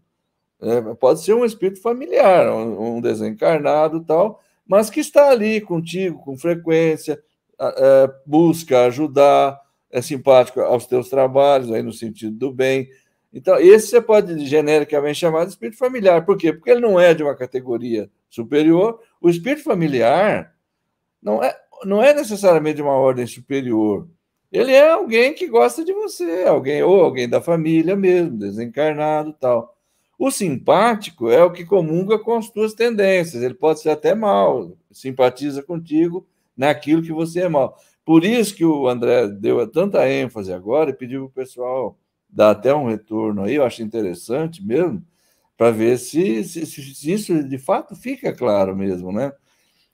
[0.61, 6.23] É, pode ser um espírito familiar, um, um desencarnado tal, mas que está ali contigo
[6.23, 7.21] com frequência,
[7.59, 9.59] é, busca ajudar,
[9.91, 12.87] é simpático aos teus trabalhos, aí no sentido do bem.
[13.33, 16.25] Então, esse você pode genericamente chamar de espírito familiar.
[16.25, 16.51] Por quê?
[16.51, 18.99] Porque ele não é de uma categoria superior.
[19.21, 20.53] O espírito familiar
[21.21, 24.07] não é, não é necessariamente de uma ordem superior.
[24.51, 29.77] Ele é alguém que gosta de você, alguém ou alguém da família mesmo, desencarnado tal.
[30.19, 33.41] O simpático é o que comunga com as tuas tendências.
[33.41, 37.77] Ele pode ser até mal, simpatiza contigo naquilo que você é mal.
[38.03, 41.97] Por isso que o André deu tanta ênfase agora e pediu para o pessoal
[42.31, 45.05] dar até um retorno aí, eu acho interessante mesmo,
[45.57, 49.31] para ver se, se, se, isso de fato fica claro mesmo, né?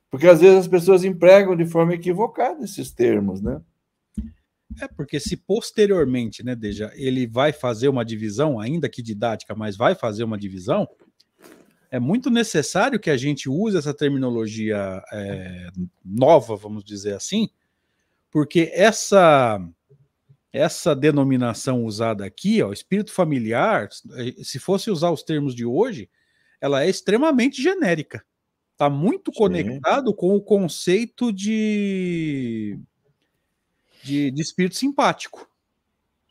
[0.10, 3.60] Porque às vezes as pessoas empregam de forma equivocada esses termos, né?
[4.80, 9.76] É porque se posteriormente, né, Deja, ele vai fazer uma divisão, ainda que didática, mas
[9.76, 10.88] vai fazer uma divisão,
[11.90, 15.70] é muito necessário que a gente use essa terminologia é,
[16.04, 17.50] nova, vamos dizer assim,
[18.30, 19.60] porque essa
[20.52, 23.90] essa denominação usada aqui, ó, espírito familiar,
[24.42, 26.10] se fosse usar os termos de hoje,
[26.60, 28.24] ela é extremamente genérica.
[28.72, 29.38] Está muito Sim.
[29.38, 32.80] conectado com o conceito de
[34.04, 35.50] de, de espírito simpático.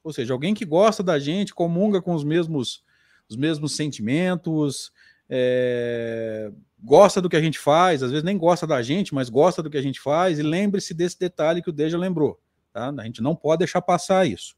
[0.03, 2.83] Ou seja, alguém que gosta da gente, comunga com os mesmos,
[3.29, 4.93] os mesmos sentimentos,
[5.29, 9.63] é, gosta do que a gente faz, às vezes nem gosta da gente, mas gosta
[9.63, 12.41] do que a gente faz, e lembre-se desse detalhe que o Deja lembrou.
[12.77, 12.93] Tá?
[12.99, 14.55] A gente não pode deixar passar isso.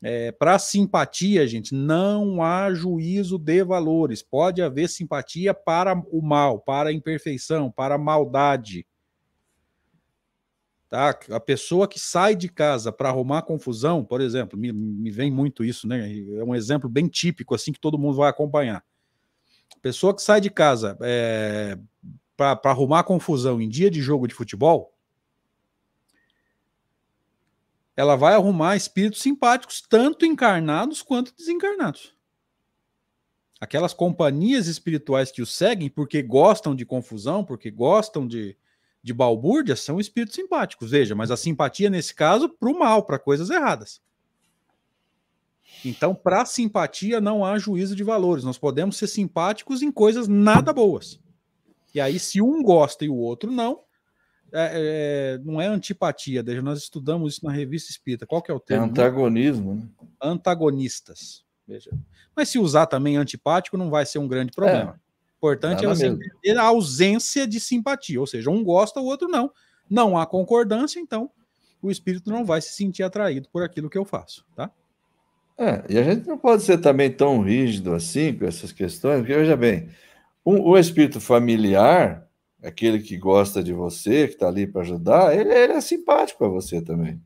[0.00, 4.22] É, para simpatia, gente, não há juízo de valores.
[4.22, 8.86] Pode haver simpatia para o mal, para a imperfeição, para a maldade.
[10.88, 11.18] Tá?
[11.32, 15.64] A pessoa que sai de casa para arrumar confusão, por exemplo, me, me, vem muito
[15.64, 16.08] isso, né?
[16.38, 18.84] É um exemplo bem típico, assim, que todo mundo vai acompanhar.
[19.76, 21.76] A pessoa que sai de casa é,
[22.36, 24.95] para arrumar confusão em dia de jogo de futebol,
[27.96, 32.14] ela vai arrumar espíritos simpáticos, tanto encarnados quanto desencarnados.
[33.58, 38.54] Aquelas companhias espirituais que o seguem porque gostam de confusão, porque gostam de,
[39.02, 40.90] de balbúrdia, são espíritos simpáticos.
[40.90, 44.02] Veja, mas a simpatia, nesse caso, para o mal, para coisas erradas.
[45.82, 48.44] Então, para simpatia, não há juízo de valores.
[48.44, 51.18] Nós podemos ser simpáticos em coisas nada boas.
[51.94, 53.85] E aí, se um gosta e o outro não,
[54.52, 58.26] é, é, não é antipatia, desde nós estudamos isso na revista Espírita.
[58.26, 58.86] Qual que é o termo?
[58.86, 59.74] É antagonismo.
[59.74, 59.88] Né?
[60.20, 61.44] Antagonistas.
[61.66, 61.90] Veja.
[62.34, 65.00] Mas se usar também antipático, não vai ser um grande problema.
[65.02, 65.06] É.
[65.36, 69.50] Importante é você entender a ausência de simpatia, ou seja, um gosta, o outro não.
[69.88, 71.30] Não há concordância, então
[71.82, 74.70] o espírito não vai se sentir atraído por aquilo que eu faço, tá?
[75.58, 79.34] É, e a gente não pode ser também tão rígido assim com essas questões, porque
[79.34, 79.88] veja bem,
[80.44, 82.25] um, o espírito familiar
[82.66, 86.48] aquele que gosta de você, que está ali para ajudar, ele, ele, é simpático a
[86.48, 87.20] você também.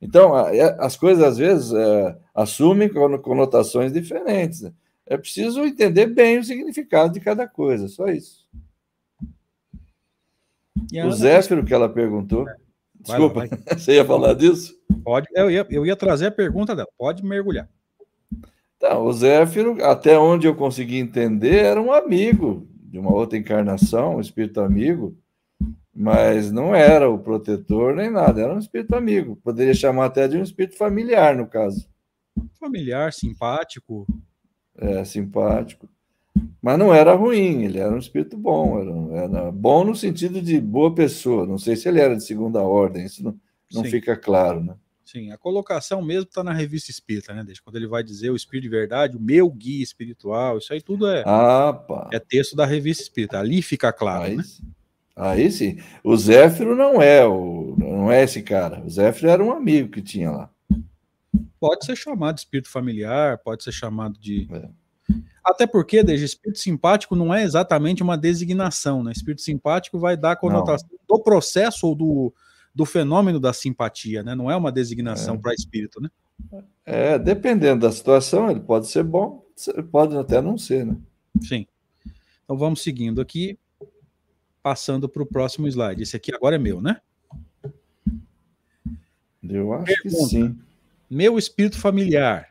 [0.00, 4.62] Então, é, as coisas às vezes é, assumem conotações diferentes.
[4.62, 4.72] Né?
[5.06, 8.48] É preciso entender bem o significado de cada coisa, só isso.
[11.04, 12.46] o Zéfiro que ela perguntou.
[12.98, 14.74] Desculpa, lá, você ia falar disso?
[15.04, 17.68] Pode, eu ia, eu ia trazer a pergunta dela, pode mergulhar.
[18.78, 24.16] Então, o Zéfiro, até onde eu consegui entender, era um amigo de uma outra encarnação,
[24.16, 25.16] um espírito amigo,
[25.94, 29.36] mas não era o protetor nem nada, era um espírito amigo.
[29.36, 31.88] Poderia chamar até de um espírito familiar, no caso.
[32.58, 34.06] Familiar, simpático.
[34.76, 35.88] É, simpático.
[36.60, 40.60] Mas não era ruim, ele era um espírito bom, era, era bom no sentido de
[40.60, 41.46] boa pessoa.
[41.46, 43.38] Não sei se ele era de segunda ordem, isso não,
[43.72, 44.74] não fica claro, né?
[45.10, 47.42] Sim, a colocação mesmo está na revista espírita, né?
[47.42, 50.80] Desde quando ele vai dizer o espírito de verdade, o meu guia espiritual, isso aí
[50.80, 53.40] tudo é, ah, é texto da revista espírita.
[53.40, 54.44] Ali fica claro, aí, né?
[55.16, 55.80] Aí sim.
[56.04, 58.84] O Zéfiro não é o, não é esse cara.
[58.84, 60.50] O Zéfiro era um amigo que tinha lá.
[61.58, 64.46] Pode ser chamado de espírito familiar, pode ser chamado de.
[64.52, 64.68] É.
[65.44, 69.10] Até porque, desde espírito simpático não é exatamente uma designação, né?
[69.10, 71.16] Espírito simpático vai dar conotação não.
[71.16, 72.32] do processo ou do,
[72.80, 74.34] do fenômeno da simpatia, né?
[74.34, 75.38] Não é uma designação é.
[75.38, 76.08] para espírito, né?
[76.86, 79.44] É, dependendo da situação, ele pode ser bom,
[79.92, 80.96] pode até não ser, né?
[81.42, 81.66] Sim.
[82.42, 83.58] Então vamos seguindo aqui,
[84.62, 86.02] passando para o próximo slide.
[86.02, 87.02] Esse aqui agora é meu, né?
[89.46, 90.16] Eu acho Pergunta.
[90.16, 90.58] que sim.
[91.10, 92.48] Meu espírito familiar,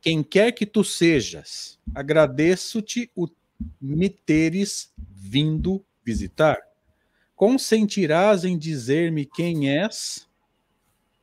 [0.00, 3.26] quem quer que tu sejas, agradeço-te o
[3.80, 6.65] me teres vindo visitar.
[7.36, 10.26] Consentirás em dizer-me quem és?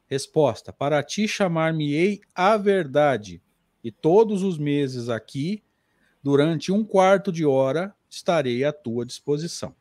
[0.05, 3.41] Resposta: Para ti chamar-me-ei a verdade,
[3.83, 5.63] e todos os meses aqui,
[6.21, 9.75] durante um quarto de hora, estarei à tua disposição.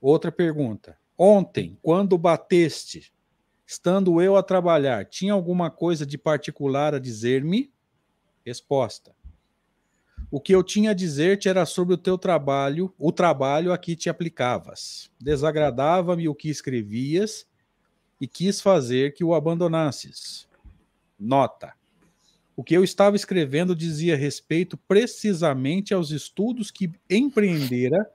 [0.00, 0.96] Outra pergunta.
[1.18, 3.12] Ontem, quando bateste,
[3.66, 7.72] estando eu a trabalhar, tinha alguma coisa de particular a dizer-me?
[8.46, 9.12] Resposta:
[10.30, 13.94] o que eu tinha a dizer-te era sobre o teu trabalho, o trabalho a que
[13.94, 15.10] te aplicavas.
[15.20, 17.46] Desagradava-me o que escrevias
[18.20, 20.48] e quis fazer que o abandonasses.
[21.18, 21.74] Nota.
[22.54, 28.08] O que eu estava escrevendo dizia respeito precisamente aos estudos que empreendera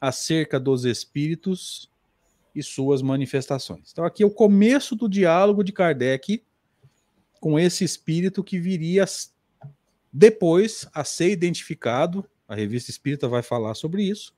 [0.00, 1.90] acerca dos espíritos
[2.54, 3.90] e suas manifestações.
[3.92, 6.42] Então, aqui é o começo do diálogo de Kardec
[7.38, 9.04] com esse espírito que viria
[10.12, 14.34] depois a ser identificado, a revista Espírita vai falar sobre isso.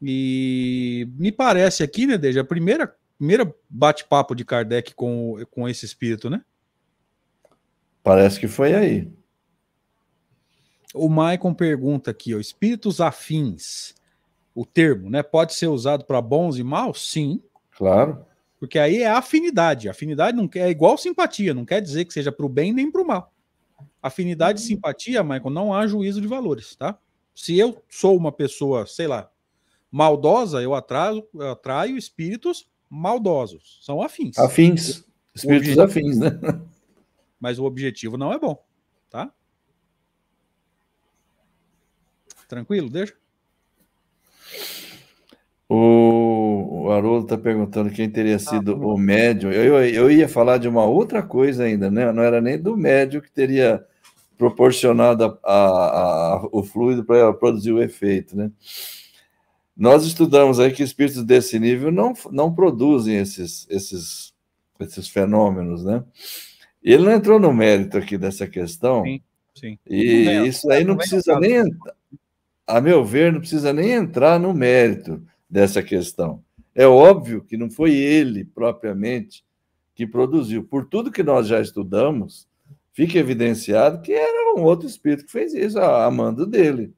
[0.00, 5.86] E me parece aqui, né, desde a primeira, primeira bate-papo de Kardec com, com esse
[5.86, 6.42] espírito, né?
[8.02, 9.12] Parece que foi aí.
[10.94, 13.94] O Maicon pergunta aqui, ó, espíritos afins,
[14.54, 17.10] o termo, né, pode ser usado para bons e maus?
[17.10, 17.42] Sim.
[17.76, 18.24] Claro.
[18.58, 19.88] Porque aí é afinidade.
[19.88, 22.90] Afinidade não quer, é igual simpatia, não quer dizer que seja para o bem nem
[22.90, 23.32] para o mal.
[24.06, 24.68] Afinidade e uhum.
[24.68, 26.98] simpatia, Michael, não há juízo de valores, tá?
[27.34, 29.30] Se eu sou uma pessoa, sei lá,
[29.90, 33.80] maldosa, eu atraio, eu atraio espíritos maldosos.
[33.82, 34.38] São afins.
[34.38, 35.04] Afins.
[35.34, 36.30] Espíritos afins, né?
[37.38, 38.64] Mas o objetivo não é bom,
[39.10, 39.30] tá?
[42.48, 43.14] Tranquilo, deixa?
[45.68, 46.16] O
[46.86, 49.50] o Haroldo está perguntando quem teria ah, sido ah, o médium.
[49.50, 52.12] Eu, eu ia falar de uma outra coisa ainda, né?
[52.12, 53.84] Não era nem do médium que teria
[54.36, 58.50] proporcionado a, a, a, o fluido para produzir o efeito, né?
[59.76, 64.32] Nós estudamos aí que espíritos desse nível não, não produzem esses, esses,
[64.80, 66.02] esses fenômenos, né?
[66.82, 69.04] Ele não entrou no mérito aqui dessa questão.
[69.04, 69.20] Sim,
[69.54, 69.78] sim.
[69.86, 71.62] E não isso aí não, não precisa nem
[72.66, 76.42] a meu ver, não precisa nem entrar no mérito dessa questão.
[76.74, 79.44] É óbvio que não foi ele propriamente
[79.94, 80.64] que produziu.
[80.64, 82.45] Por tudo que nós já estudamos,
[82.96, 86.94] fica evidenciado que era um outro espírito que fez isso, a mando dele.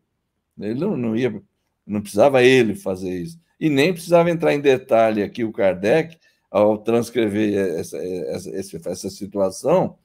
[0.56, 1.42] Ele não, não ia,
[1.84, 3.36] não precisava ele fazer isso.
[3.58, 6.16] E nem precisava entrar em detalhe aqui o Kardec,
[6.48, 9.98] ao transcrever essa, essa, essa situação,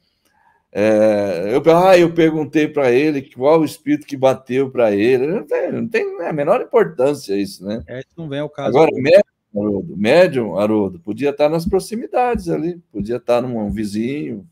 [0.75, 5.27] é, eu, ah, eu perguntei para ele qual o espírito que bateu para ele.
[5.27, 7.83] Não tem, não tem a menor importância isso, né?
[7.87, 8.69] É, não vem ao caso.
[8.69, 9.21] Agora, médium,
[9.55, 14.47] Haroldo, médium, Haroldo, podia estar nas proximidades ali, podia estar num vizinho.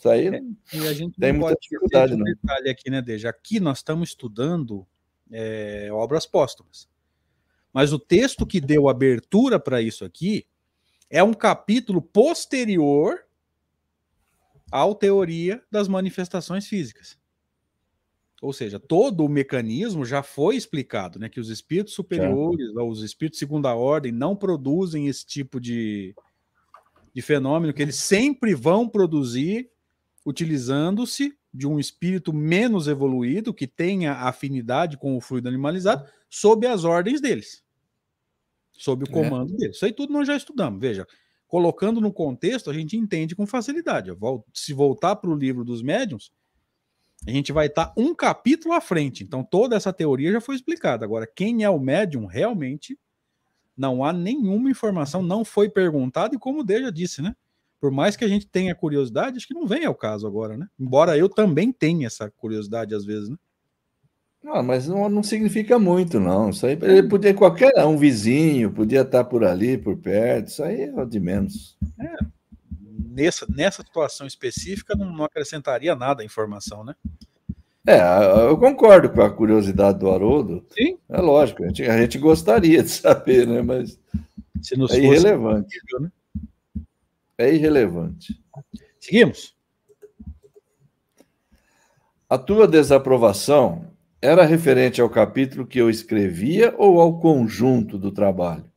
[0.00, 0.40] Isso aí é,
[0.72, 2.24] e a gente tem muita dificuldade, não.
[2.24, 3.28] detalhe aqui, né, Deja?
[3.28, 4.86] Aqui nós estamos estudando
[5.30, 6.88] é, obras póstumas.
[7.70, 10.46] Mas o texto que deu abertura para isso aqui
[11.10, 13.22] é um capítulo posterior
[14.72, 17.18] à teoria das manifestações físicas.
[18.40, 21.28] Ou seja, todo o mecanismo já foi explicado, né?
[21.28, 26.14] Que os espíritos superiores, ou os espíritos de segunda ordem, não produzem esse tipo de,
[27.12, 29.70] de fenômeno, que eles sempre vão produzir
[30.24, 36.84] utilizando-se de um espírito menos evoluído, que tenha afinidade com o fluido animalizado, sob as
[36.84, 37.64] ordens deles
[38.80, 39.12] sob o é.
[39.12, 39.56] comando é.
[39.56, 39.70] dele.
[39.72, 40.80] Isso aí tudo nós já estudamos.
[40.80, 41.06] Veja,
[41.46, 44.10] colocando no contexto, a gente entende com facilidade.
[44.54, 46.32] Se voltar para o livro dos médiums,
[47.26, 49.22] a gente vai estar um capítulo à frente.
[49.22, 51.04] Então, toda essa teoria já foi explicada.
[51.04, 52.98] Agora, quem é o médium realmente
[53.76, 57.36] não há nenhuma informação, não foi perguntado, e como o Deja disse, né?
[57.80, 60.66] Por mais que a gente tenha curiosidade, acho que não vem ao caso agora, né?
[60.78, 63.36] Embora eu também tenha essa curiosidade às vezes, né?
[64.42, 66.50] Não, mas não, não significa muito, não.
[66.50, 70.82] Isso aí ele podia qualquer um vizinho, podia estar por ali, por perto, isso aí
[70.82, 71.76] é de menos.
[71.98, 72.16] É,
[73.10, 76.94] nessa, nessa situação específica não, não acrescentaria nada a informação, né?
[77.86, 77.98] É,
[78.46, 80.64] eu concordo com a curiosidade do Haroldo.
[80.70, 80.98] Sim.
[81.08, 83.62] É lógico, a gente, a gente gostaria de saber, né?
[83.62, 83.98] Mas
[84.92, 85.80] é irrelevante.
[85.80, 86.12] Possível, né?
[87.40, 88.38] É irrelevante.
[89.00, 89.56] Seguimos.
[92.28, 98.70] A tua desaprovação era referente ao capítulo que eu escrevia ou ao conjunto do trabalho?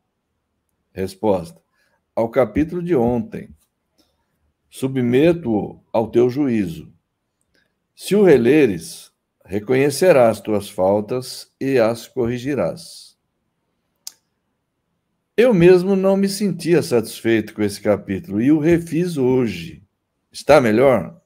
[0.93, 1.61] Resposta:
[2.16, 3.53] ao capítulo de ontem.
[4.70, 6.89] Submeto-o ao teu juízo.
[7.93, 9.11] Se o releres,
[9.43, 13.12] reconhecerás tuas faltas e as corrigirás.
[15.36, 19.84] Eu mesmo não me sentia satisfeito com esse capítulo e o refiz hoje.
[20.31, 21.19] Está melhor?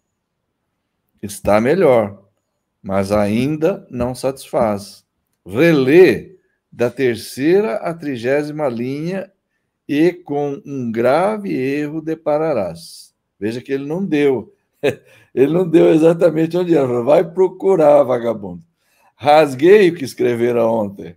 [1.21, 2.27] Está melhor
[2.87, 5.05] mas ainda não satisfaz.
[5.45, 6.37] Relê
[6.71, 9.29] da terceira à trigésima linha
[9.85, 13.13] e com um grave erro depararás.
[13.37, 14.53] Veja que ele não deu.
[15.35, 17.03] Ele não deu exatamente onde era.
[17.03, 18.63] Vai procurar, vagabundo.
[19.15, 21.15] Rasguei o que escreveram ontem.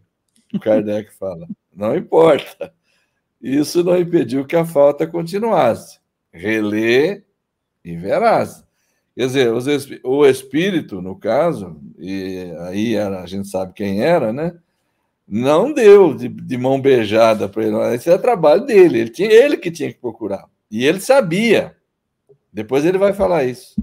[0.53, 1.49] O Kardec fala.
[1.75, 2.71] Não importa.
[3.41, 5.99] Isso não impediu que a falta continuasse.
[6.33, 7.23] Relê
[7.85, 8.65] e verás.
[9.17, 9.53] Quer dizer,
[10.05, 14.59] o espírito, no caso, e aí a gente sabe quem era, né?
[15.27, 17.77] Não deu de, de mão beijada para ele.
[17.95, 19.01] Esse é trabalho dele.
[19.01, 20.49] Ele, tinha, ele que tinha que procurar.
[20.71, 21.77] E ele sabia.
[22.53, 23.81] Depois ele vai falar isso.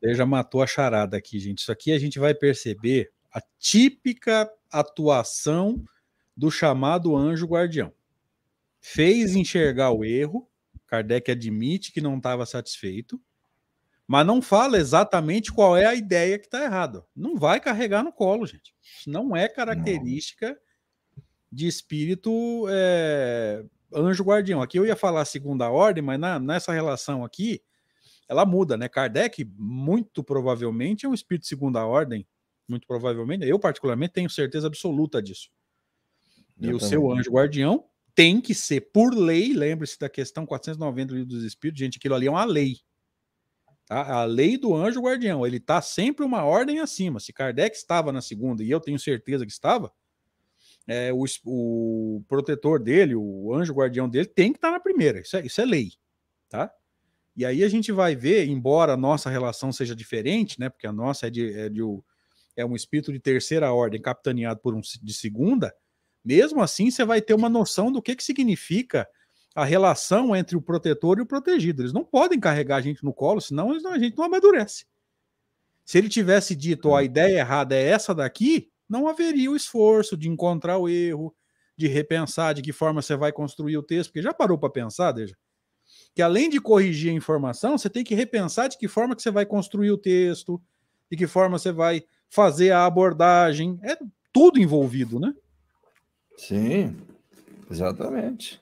[0.00, 1.58] Ele já matou a charada aqui, gente.
[1.58, 5.82] Isso aqui a gente vai perceber a típica atuação
[6.36, 7.92] do chamado anjo guardião.
[8.86, 10.46] Fez enxergar o erro,
[10.86, 13.18] Kardec admite que não estava satisfeito,
[14.06, 17.02] mas não fala exatamente qual é a ideia que está errada.
[17.16, 18.74] Não vai carregar no colo, gente.
[18.82, 21.24] Isso não é característica não.
[21.50, 24.60] de espírito é, anjo guardião.
[24.60, 27.62] Aqui eu ia falar segunda ordem, mas na, nessa relação aqui,
[28.28, 28.86] ela muda, né?
[28.86, 32.28] Kardec, muito provavelmente, é um espírito de segunda ordem.
[32.68, 33.48] Muito provavelmente.
[33.48, 35.48] Eu, particularmente, tenho certeza absoluta disso.
[36.60, 36.90] E eu o também.
[36.90, 41.44] seu anjo guardião tem que ser, por lei, lembre-se da questão 490 do livro dos
[41.44, 42.78] Espíritos, gente, aquilo ali é uma lei.
[43.86, 44.20] Tá?
[44.20, 47.20] A lei do anjo guardião, ele está sempre uma ordem acima.
[47.20, 49.92] Se Kardec estava na segunda, e eu tenho certeza que estava,
[50.86, 55.20] é, o, o, protetor dele, o anjo guardião dele, tem que estar tá na primeira.
[55.20, 55.92] Isso é, isso é lei.
[56.48, 56.72] Tá?
[57.36, 60.68] E aí a gente vai ver, embora a nossa relação seja diferente, né?
[60.68, 61.80] Porque a nossa é de, é de
[62.56, 65.74] é um espírito de terceira ordem capitaneado por um de segunda,
[66.24, 69.06] Mesmo assim, você vai ter uma noção do que, que significa
[69.54, 71.82] a relação entre o protetor e o protegido.
[71.82, 74.86] Eles não podem carregar a gente no colo, senão a gente não amadurece.
[75.84, 77.04] Se ele tivesse dito, a é.
[77.04, 81.34] ideia errada é essa daqui, não haveria o esforço de encontrar o erro,
[81.76, 85.12] de repensar de que forma você vai construir o texto, porque já parou para pensar,
[85.12, 85.36] Deja?
[86.14, 89.30] Que além de corrigir a informação, você tem que repensar de que forma que você
[89.30, 90.60] vai construir o texto,
[91.10, 93.96] de que forma você vai fazer a abordagem, é
[94.32, 95.34] tudo envolvido, né?
[96.36, 96.96] Sim,
[97.70, 98.60] exatamente.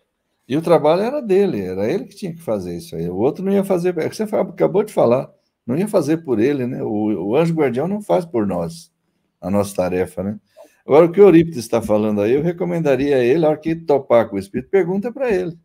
[0.49, 3.09] E o trabalho era dele, era ele que tinha que fazer isso aí.
[3.09, 3.97] O outro não ia fazer.
[3.99, 5.31] É você acabou de falar,
[5.67, 6.83] não ia fazer por ele, né?
[6.83, 8.93] O, o anjo guardião não faz por nós
[9.41, 10.39] a nossa tarefa, né?
[10.87, 13.75] Agora, o que o Eurípides está falando aí, eu recomendaria a ele, a hora que
[13.75, 15.57] topar com o Espírito, pergunta para ele.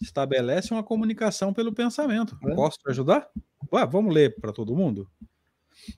[0.00, 2.38] Estabelece uma comunicação pelo pensamento.
[2.44, 2.54] É.
[2.54, 3.28] Posso te ajudar?
[3.72, 5.10] Ué, vamos ler para todo mundo?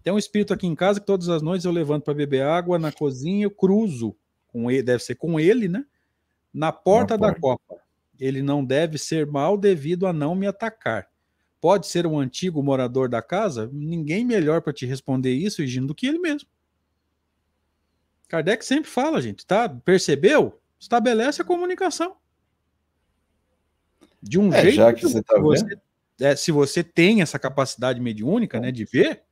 [0.02, 2.78] Tem um espírito aqui em casa que todas as noites eu levanto para beber água
[2.78, 4.16] na cozinha, eu cruzo
[4.52, 5.84] com ele, deve ser com ele, né?
[6.52, 7.82] Na porta, na porta da copa.
[8.18, 11.08] Ele não deve ser mal devido a não me atacar.
[11.60, 13.68] Pode ser um antigo morador da casa?
[13.72, 16.48] Ninguém melhor para te responder isso, Egino, do que ele mesmo.
[18.28, 19.68] Kardec sempre fala, gente, tá?
[19.68, 20.60] Percebeu?
[20.78, 22.16] Estabelece a comunicação.
[24.22, 25.80] De um é, jeito já que você tá você, vendo.
[26.20, 29.22] É, se você tem essa capacidade mediúnica, né, de ver,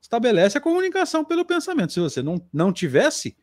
[0.00, 1.92] estabelece a comunicação pelo pensamento.
[1.92, 3.36] Se você não, não tivesse,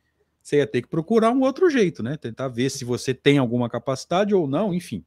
[0.50, 2.18] você ia ter que procurar um outro jeito, né?
[2.18, 5.06] Tentar ver se você tem alguma capacidade ou não, enfim.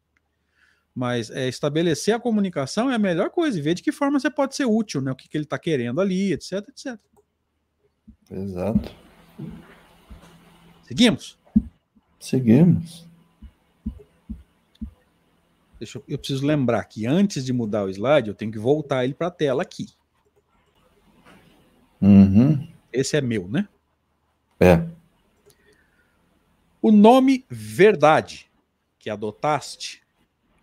[0.94, 4.30] Mas é, estabelecer a comunicação é a melhor coisa, e ver de que forma você
[4.30, 5.10] pode ser útil, né?
[5.10, 6.96] O que, que ele está querendo ali, etc, etc.
[8.30, 8.94] Exato.
[10.84, 11.36] Seguimos?
[12.20, 13.08] Seguimos.
[15.76, 19.02] Deixa eu, eu preciso lembrar que antes de mudar o slide, eu tenho que voltar
[19.02, 19.88] ele para a tela aqui.
[22.00, 22.68] Uhum.
[22.92, 23.66] Esse é meu, né?
[24.60, 25.01] É.
[26.84, 28.50] O nome verdade
[28.98, 30.02] que adotaste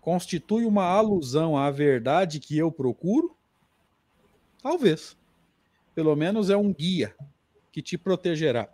[0.02, 3.38] constitui uma alusão à verdade que eu procuro?
[4.62, 5.18] Talvez.
[5.96, 7.16] Pelo menos é um guia
[7.72, 8.68] que te protegerá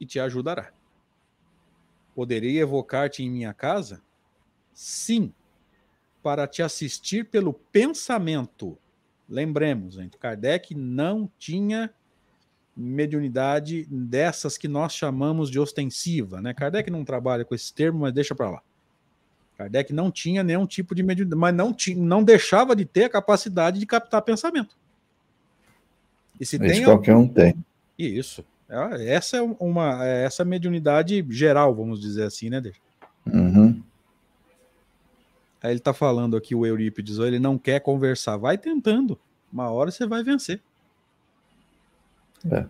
[0.00, 0.72] e te ajudará.
[2.14, 4.02] Poderei evocar-te em minha casa?
[4.72, 5.34] Sim,
[6.22, 8.78] para te assistir pelo pensamento.
[9.28, 11.92] Lembremos, gente, Kardec não tinha
[12.76, 16.54] mediunidade dessas que nós chamamos de ostensiva, né?
[16.54, 18.62] Kardec não trabalha com esse termo, mas deixa para lá.
[19.58, 23.10] Kardec não tinha nenhum tipo de mediunidade, mas não, tinha, não deixava de ter a
[23.10, 24.76] capacidade de captar pensamento.
[26.40, 27.54] E se Isso tem qualquer um tem.
[27.98, 28.44] Isso.
[28.68, 32.80] É, essa é uma é essa mediunidade geral, vamos dizer assim, né, Deixa?
[33.26, 33.82] Uhum.
[35.62, 38.38] Aí ele tá falando aqui, o Eurípides, ele não quer conversar.
[38.38, 39.18] Vai tentando.
[39.52, 40.62] Uma hora você vai vencer.
[42.50, 42.66] É.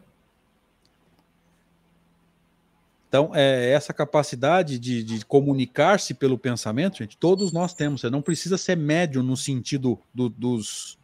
[3.10, 8.00] Então, é, essa capacidade de, de comunicar-se pelo pensamento, gente, todos nós temos.
[8.00, 10.96] Você não precisa ser médium no sentido do, dos,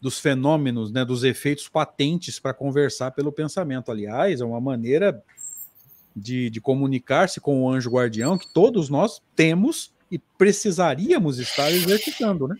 [0.00, 3.92] dos fenômenos, né, dos efeitos patentes para conversar pelo pensamento.
[3.92, 5.22] Aliás, é uma maneira
[6.16, 12.48] de, de comunicar-se com o anjo guardião que todos nós temos e precisaríamos estar exercitando,
[12.48, 12.56] né?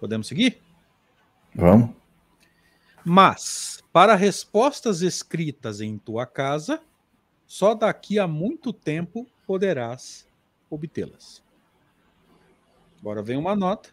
[0.00, 0.60] Podemos seguir?
[1.54, 1.90] Vamos.
[3.04, 6.80] Mas, para respostas escritas em tua casa,
[7.46, 10.26] só daqui a muito tempo poderás
[10.70, 11.42] obtê-las.
[13.00, 13.90] Agora vem uma nota,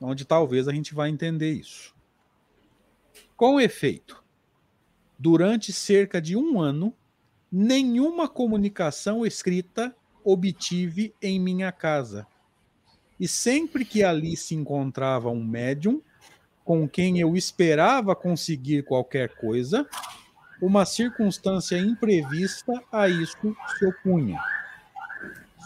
[0.00, 1.94] onde talvez a gente vai entender isso.
[3.36, 4.22] Com efeito,
[5.18, 6.94] durante cerca de um ano,
[7.50, 12.26] nenhuma comunicação escrita obtive em minha casa.
[13.18, 16.00] E sempre que ali se encontrava um médium
[16.64, 19.88] com quem eu esperava conseguir qualquer coisa,
[20.60, 24.38] uma circunstância imprevista a isso se opunha.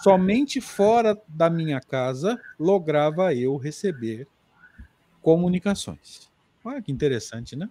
[0.03, 4.27] Somente fora da minha casa lograva eu receber
[5.21, 6.31] comunicações.
[6.65, 7.69] Olha que interessante, né?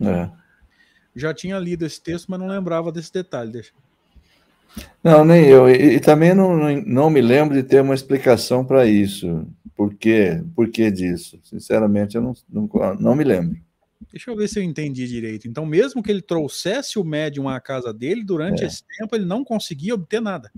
[0.00, 0.30] É.
[1.14, 3.52] Já tinha lido esse texto, mas não lembrava desse detalhe.
[3.52, 3.72] Deixa.
[5.02, 5.68] Não, nem eu.
[5.68, 9.46] E, e, também não, não me lembro de ter uma explicação para isso.
[9.74, 10.42] Por quê?
[10.54, 11.38] Por que disso?
[11.44, 13.56] Sinceramente, eu não, não, não me lembro.
[14.10, 15.46] Deixa eu ver se eu entendi direito.
[15.46, 18.66] Então, mesmo que ele trouxesse o médium à casa dele, durante é.
[18.66, 20.50] esse tempo ele não conseguia obter nada.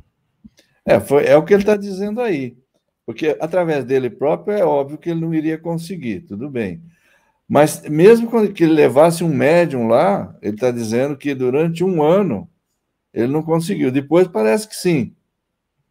[0.85, 2.57] É, foi, é o que ele está dizendo aí.
[3.05, 6.83] Porque através dele próprio é óbvio que ele não iria conseguir, tudo bem.
[7.49, 12.49] Mas mesmo que ele levasse um médium lá, ele está dizendo que durante um ano
[13.19, 13.91] ele não conseguiu.
[13.91, 15.15] Depois parece que sim,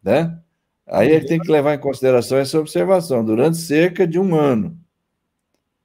[0.02, 0.38] né?
[0.86, 4.78] Aí ele tem que levar em consideração essa observação, durante cerca de um ano.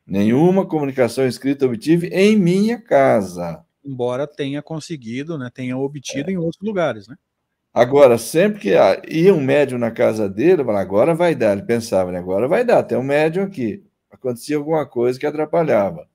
[0.07, 3.65] Nenhuma comunicação escrita obtive em minha casa.
[3.83, 6.33] Embora tenha conseguido, né, tenha obtido é.
[6.33, 7.15] em outros lugares, né?
[7.73, 8.69] Agora, sempre que
[9.09, 11.53] ia um médium na casa dele, falava, agora vai dar.
[11.53, 12.19] Ele pensava, né?
[12.19, 13.83] agora vai dar, tem um médium aqui.
[14.11, 16.07] Acontecia alguma coisa que atrapalhava.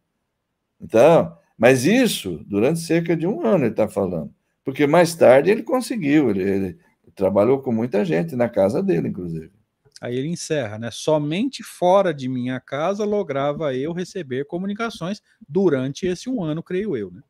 [0.81, 4.33] Então, mas isso durante cerca de um ano ele está falando.
[4.69, 6.79] Porque mais tarde ele conseguiu, ele, ele
[7.15, 9.51] trabalhou com muita gente na casa dele, inclusive.
[9.99, 10.91] Aí ele encerra, né?
[10.91, 17.11] Somente fora de minha casa lograva eu receber comunicações durante esse um ano, creio eu,
[17.11, 17.23] né?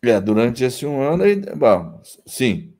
[0.00, 1.24] É, durante esse um ano,
[1.56, 2.72] bom, sim,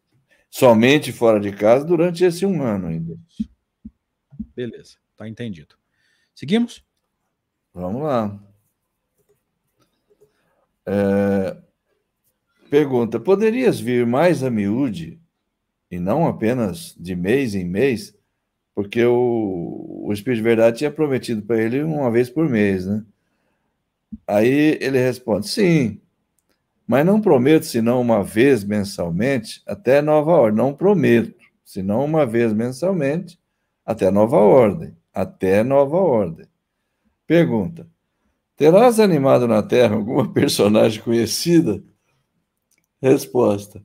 [0.48, 3.18] somente fora de casa durante esse um ano ainda.
[4.54, 5.74] Beleza, tá entendido.
[6.32, 6.84] Seguimos?
[7.74, 8.40] Vamos lá.
[10.86, 11.67] É,
[12.68, 15.20] pergunta: poderias vir mais a miúde
[15.90, 18.14] e não apenas de mês em mês?
[18.74, 23.04] Porque o, o Espírito de Verdade tinha prometido para ele uma vez por mês, né?
[24.26, 26.00] Aí ele responde: sim,
[26.86, 30.56] mas não prometo senão uma vez mensalmente até nova ordem.
[30.56, 33.38] Não prometo, senão uma vez mensalmente
[33.84, 34.96] até nova ordem.
[35.12, 36.46] Até nova ordem.
[37.26, 37.86] Pergunta:
[38.56, 41.82] Terás animado na Terra alguma personagem conhecida?
[43.00, 43.84] Resposta: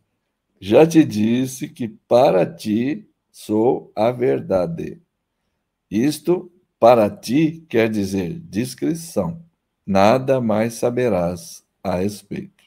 [0.59, 5.01] Já te disse que para ti sou a verdade.
[5.89, 9.43] Isto para ti quer dizer discrição.
[9.85, 12.63] Nada mais saberás a respeito.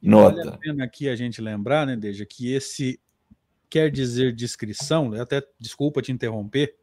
[0.00, 0.36] Nota.
[0.36, 2.98] Vale a pena aqui a gente lembrar, né, Deja, que esse
[3.70, 6.76] quer dizer descrição, até desculpa te interromper,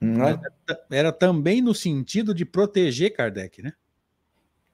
[0.00, 0.38] mas
[0.90, 3.72] era também no sentido de proteger Kardec, né?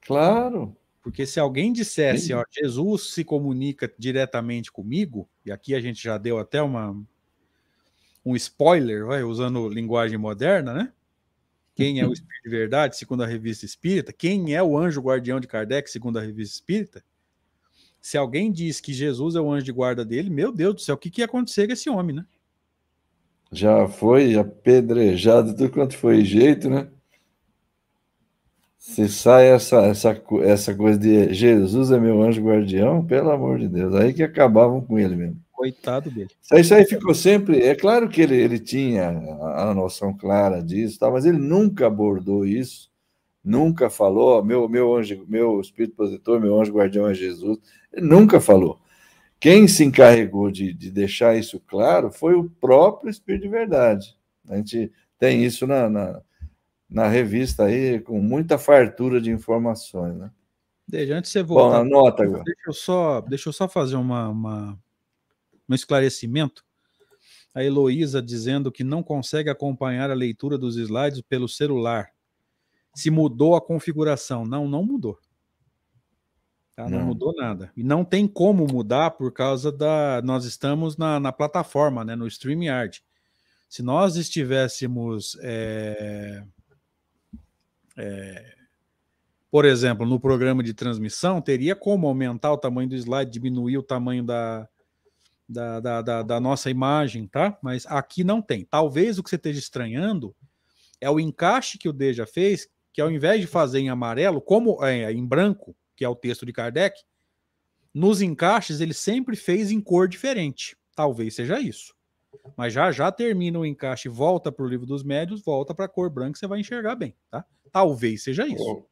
[0.00, 0.76] Claro.
[1.10, 6.16] Porque se alguém dissesse, ó, Jesus se comunica diretamente comigo, e aqui a gente já
[6.16, 6.96] deu até uma
[8.24, 10.92] um spoiler, vai, usando linguagem moderna, né?
[11.74, 14.12] Quem é o Espírito de Verdade, segundo a revista Espírita?
[14.12, 17.02] Quem é o anjo guardião de Kardec, segundo a revista Espírita?
[18.00, 20.94] Se alguém diz que Jesus é o anjo de guarda dele, meu Deus do céu,
[20.94, 22.26] o que, que ia acontecer com esse homem, né?
[23.50, 26.88] Já foi apedrejado tudo quanto foi jeito, né?
[28.80, 33.68] Se sai essa, essa, essa coisa de Jesus é meu anjo guardião, pelo amor de
[33.68, 35.36] Deus, aí que acabavam com ele mesmo.
[35.52, 36.30] Coitado dele.
[36.54, 37.60] Isso aí ficou sempre.
[37.60, 42.44] É claro que ele, ele tinha a noção clara disso, tá, mas ele nunca abordou
[42.44, 42.90] isso
[43.44, 47.58] nunca falou, meu, meu anjo, meu espírito protetor, meu anjo guardião é Jesus.
[47.92, 48.78] Ele nunca falou.
[49.38, 54.16] Quem se encarregou de, de deixar isso claro foi o próprio Espírito de Verdade.
[54.48, 56.20] A gente tem isso na, na,
[56.90, 60.30] na revista aí, com muita fartura de informações, né?
[60.86, 61.84] Desde antes de você voltar.
[61.84, 62.42] Bom, anota agora.
[62.42, 64.78] Deixa eu só, deixa eu só fazer uma, uma,
[65.68, 66.64] um esclarecimento.
[67.54, 72.10] A Heloísa dizendo que não consegue acompanhar a leitura dos slides pelo celular
[72.92, 74.44] se mudou a configuração.
[74.44, 75.16] Não, não mudou.
[76.74, 76.88] Tá?
[76.88, 76.98] Não.
[76.98, 77.06] não.
[77.06, 77.72] mudou nada.
[77.76, 80.20] E não tem como mudar por causa da.
[80.24, 83.00] Nós estamos na, na plataforma, né, no StreamYard.
[83.68, 85.38] Se nós estivéssemos.
[85.40, 86.42] É,
[88.00, 88.54] é,
[89.50, 93.82] por exemplo, no programa de transmissão, teria como aumentar o tamanho do slide, diminuir o
[93.82, 94.68] tamanho da,
[95.48, 97.58] da, da, da, da nossa imagem, tá?
[97.60, 98.64] Mas aqui não tem.
[98.64, 100.34] Talvez o que você esteja estranhando
[101.00, 104.84] é o encaixe que o Deja fez, que ao invés de fazer em amarelo, como
[104.84, 107.00] é, em branco, que é o texto de Kardec,
[107.92, 110.76] nos encaixes ele sempre fez em cor diferente.
[110.94, 111.94] Talvez seja isso.
[112.56, 115.88] Mas já já termina o encaixe, volta para o livro dos médios, volta para a
[115.88, 117.44] cor branca, você vai enxergar bem, tá?
[117.72, 118.84] Talvez seja isso.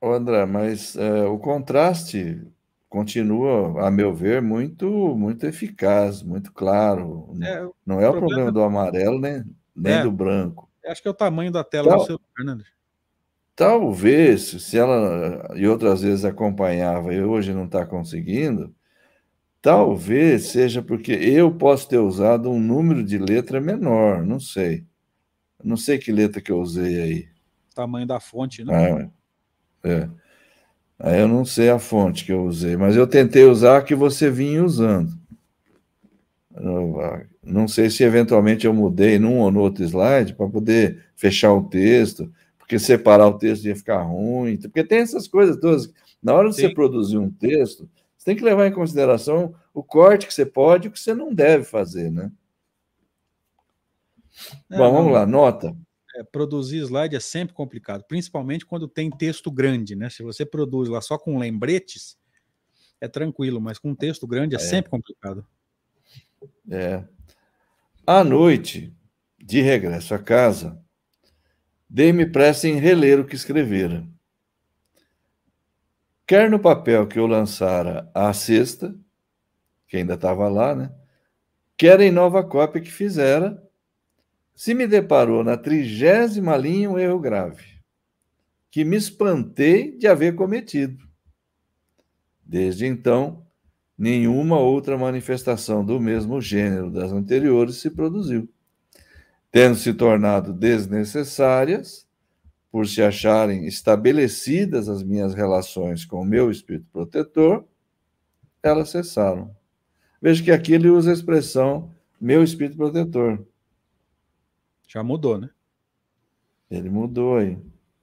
[0.00, 2.40] Ô, André, mas é, o contraste
[2.88, 7.32] continua, a meu ver, muito muito eficaz, muito claro.
[7.42, 9.44] É, não é o problema, problema do amarelo nem,
[9.74, 10.68] nem é, do branco.
[10.86, 12.64] Acho que é o tamanho da tela então, do celular, né?
[13.54, 18.72] Talvez, se ela e outras vezes acompanhava e hoje não está conseguindo,
[19.72, 24.84] talvez seja porque eu posso ter usado um número de letra menor, não sei.
[25.62, 27.28] Não sei que letra que eu usei aí.
[27.74, 28.72] Tamanho da fonte, né?
[28.74, 30.08] Ah, é.
[30.98, 33.94] Aí eu não sei a fonte que eu usei, mas eu tentei usar a que
[33.94, 35.12] você vinha usando.
[37.42, 41.68] Não sei se eventualmente eu mudei num ou no outro slide para poder fechar o
[41.68, 42.32] texto
[42.68, 45.90] porque separar o texto ia ficar ruim, porque tem essas coisas todas.
[46.22, 46.62] Na hora de Sim.
[46.62, 47.88] você produzir um texto,
[48.28, 51.32] tem que levar em consideração o corte que você pode e o que você não
[51.32, 52.30] deve fazer, né?
[54.68, 55.74] Bom, vamos lá, nota.
[56.14, 60.10] É, produzir slide é sempre complicado, principalmente quando tem texto grande, né?
[60.10, 62.18] Se você produz lá só com lembretes,
[63.00, 64.60] é tranquilo, mas com texto grande é, é.
[64.60, 65.46] sempre complicado.
[66.70, 67.02] É.
[68.06, 68.94] À noite,
[69.38, 70.78] de regresso a casa,
[71.88, 74.06] dei-me pressa em reler o que escrevera.
[76.28, 78.94] Quer no papel que eu lançara à sexta,
[79.86, 80.92] que ainda estava lá, né?
[81.74, 83.66] Quer em nova cópia que fizera,
[84.54, 87.64] se me deparou na trigésima linha um erro grave,
[88.70, 91.02] que me espantei de haver cometido.
[92.44, 93.46] Desde então,
[93.96, 98.46] nenhuma outra manifestação do mesmo gênero das anteriores se produziu,
[99.50, 102.06] tendo se tornado desnecessárias
[102.70, 107.64] por se acharem estabelecidas as minhas relações com o meu espírito protetor,
[108.62, 109.54] elas cessaram.
[110.20, 111.90] Veja que aqui ele usa a expressão
[112.20, 113.46] meu espírito protetor.
[114.86, 115.50] Já mudou, né?
[116.70, 117.58] Ele mudou aí.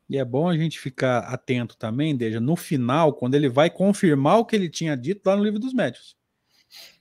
[0.10, 4.38] E é bom a gente ficar atento também, Deja, no final, quando ele vai confirmar
[4.38, 6.16] o que ele tinha dito lá no livro dos médios.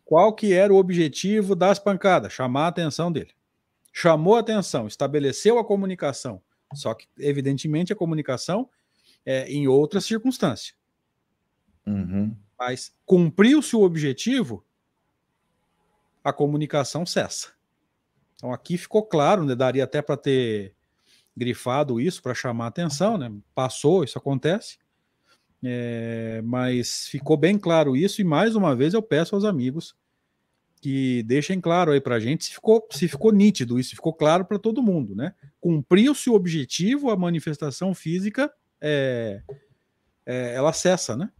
[0.05, 2.33] Qual que era o objetivo das pancadas?
[2.33, 3.33] Chamar a atenção dele.
[3.93, 6.43] Chamou a atenção, estabeleceu a comunicação.
[6.73, 8.69] Só que, evidentemente, a comunicação
[9.25, 10.75] é em outra circunstância.
[11.87, 12.37] Uhum.
[12.59, 14.65] Mas cumpriu-se o objetivo,
[16.23, 17.53] a comunicação cessa.
[18.37, 19.55] Então aqui ficou claro, né?
[19.55, 20.75] daria até para ter
[21.37, 23.33] grifado isso para chamar atenção, né?
[23.55, 24.79] Passou, isso acontece.
[25.63, 29.97] É, mas ficou bem claro isso, e mais uma vez eu peço aos amigos
[30.85, 34.45] que deixem claro aí para a gente se ficou, se ficou nítido isso, ficou claro
[34.45, 35.33] para todo mundo, né?
[35.59, 39.41] Cumpriu-se o objetivo, a manifestação física, é,
[40.27, 41.31] é, ela cessa, né?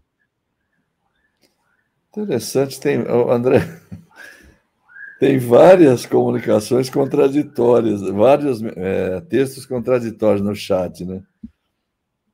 [2.09, 3.59] Interessante, tem, André,
[5.21, 11.23] tem várias comunicações contraditórias, vários é, textos contraditórios no chat, né?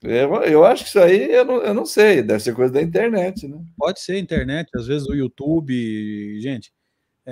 [0.01, 2.81] Eu, eu acho que isso aí, eu não, eu não sei, deve ser coisa da
[2.81, 3.61] internet, né?
[3.77, 6.73] Pode ser internet, às vezes o YouTube, gente.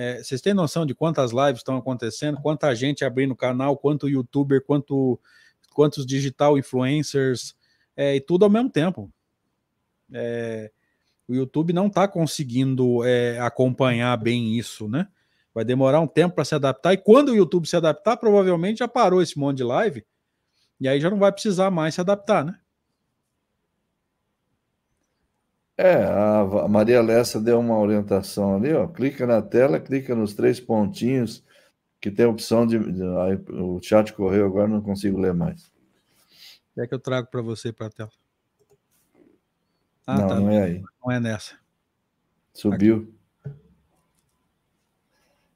[0.00, 4.62] É, vocês têm noção de quantas lives estão acontecendo, quanta gente abrindo canal, quanto youtuber,
[4.64, 5.18] quanto,
[5.74, 7.56] quantos digital influencers,
[7.96, 9.12] é, e tudo ao mesmo tempo.
[10.12, 10.70] É,
[11.26, 15.08] o YouTube não está conseguindo é, acompanhar bem isso, né?
[15.52, 16.92] Vai demorar um tempo para se adaptar.
[16.92, 20.06] E quando o YouTube se adaptar, provavelmente já parou esse monte de live.
[20.80, 22.56] E aí já não vai precisar mais se adaptar, né?
[25.80, 28.88] É, a Maria Lessa deu uma orientação ali, ó.
[28.88, 31.44] Clica na tela, clica nos três pontinhos
[32.00, 32.76] que tem a opção de.
[32.76, 35.70] O chat correu agora, não consigo ler mais.
[36.76, 38.10] É que eu trago para você para a tela.
[40.04, 40.40] Ah, não, tá.
[40.40, 40.82] não é aí.
[41.04, 41.54] Não é nessa.
[42.52, 43.08] Subiu.
[43.44, 43.54] Aqui.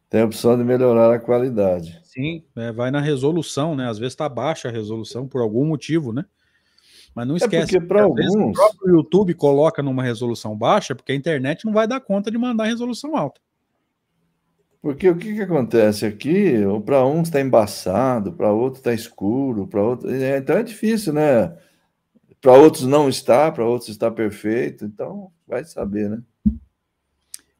[0.08, 2.00] Tem a opção de melhorar a qualidade.
[2.04, 3.88] Sim, é, vai na resolução, né?
[3.88, 6.24] Às vezes está baixa a resolução por algum motivo, né?
[7.14, 7.76] Mas não esquece.
[7.76, 8.34] É porque para alguns.
[8.34, 12.38] o próprio YouTube coloca numa resolução baixa, porque a internet não vai dar conta de
[12.38, 13.40] mandar resolução alta.
[14.80, 16.54] Porque o que, que acontece aqui?
[16.84, 20.10] Para uns está embaçado, para outro está escuro, para outro.
[20.10, 21.56] É, então é difícil, né?
[22.40, 24.84] Para outros não está, para outros está perfeito.
[24.84, 26.22] Então vai saber, né?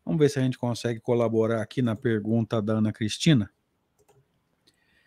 [0.04, 3.48] Vamos ver se a gente consegue colaborar aqui na pergunta da Ana Cristina.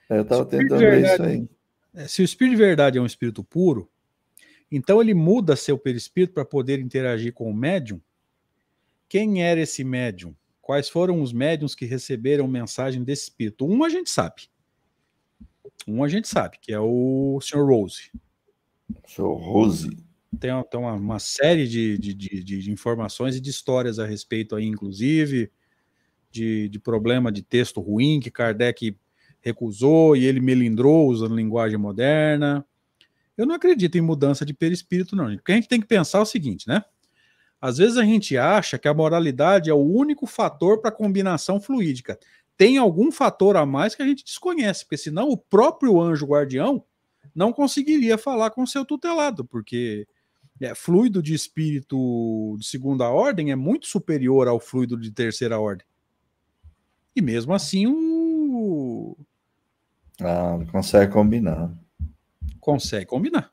[0.09, 1.49] É, eu estava tentando ver isso aí.
[1.93, 3.89] É, se o espírito de verdade é um espírito puro,
[4.71, 8.01] então ele muda seu perispírito para poder interagir com o médium.
[9.07, 10.35] Quem era esse médium?
[10.61, 13.65] Quais foram os médiums que receberam mensagem desse espírito?
[13.65, 14.49] Um a gente sabe.
[15.87, 17.65] Um a gente sabe, que é o Sr.
[17.65, 18.11] Rose.
[19.07, 19.21] Sr.
[19.21, 19.89] Rose
[20.39, 24.55] tem, tem uma, uma série de, de, de, de, informações e de histórias a respeito
[24.55, 25.51] aí, inclusive,
[26.31, 28.97] de, de problema de texto ruim que Kardec
[29.39, 32.65] recusou e ele melindrou usando linguagem moderna.
[33.37, 35.35] Eu não acredito em mudança de perispírito, não.
[35.35, 36.83] Porque a gente tem que pensar o seguinte, né?
[37.59, 41.59] Às vezes a gente acha que a moralidade é o único fator para a combinação
[41.59, 42.19] fluídica.
[42.57, 46.83] Tem algum fator a mais que a gente desconhece, porque senão o próprio anjo guardião
[47.33, 50.07] não conseguiria falar com seu tutelado, porque
[50.61, 55.85] é, fluido de espírito de segunda ordem é muito superior ao fluido de terceira ordem.
[57.15, 59.17] E mesmo assim o.
[60.21, 61.73] Ah, consegue combinar.
[62.65, 63.51] Consegue combinar.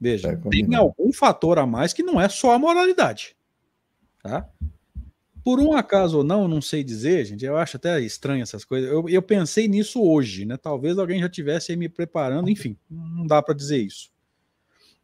[0.00, 0.68] Veja, combinar.
[0.68, 3.34] tem algum fator a mais que não é só a moralidade.
[4.22, 4.48] Tá?
[5.42, 8.88] Por um acaso ou não, não sei dizer, gente, eu acho até estranho essas coisas.
[8.88, 10.56] Eu, eu pensei nisso hoje, né?
[10.56, 14.08] Talvez alguém já tivesse me preparando, enfim, não dá para dizer isso.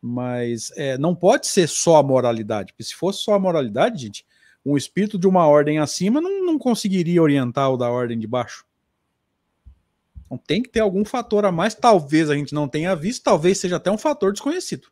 [0.01, 4.25] Mas é, não pode ser só a moralidade, porque se fosse só a moralidade, gente,
[4.65, 8.65] um espírito de uma ordem acima não, não conseguiria orientar o da ordem de baixo.
[10.35, 13.59] Então tem que ter algum fator a mais, talvez a gente não tenha visto, talvez
[13.59, 14.89] seja até um fator desconhecido.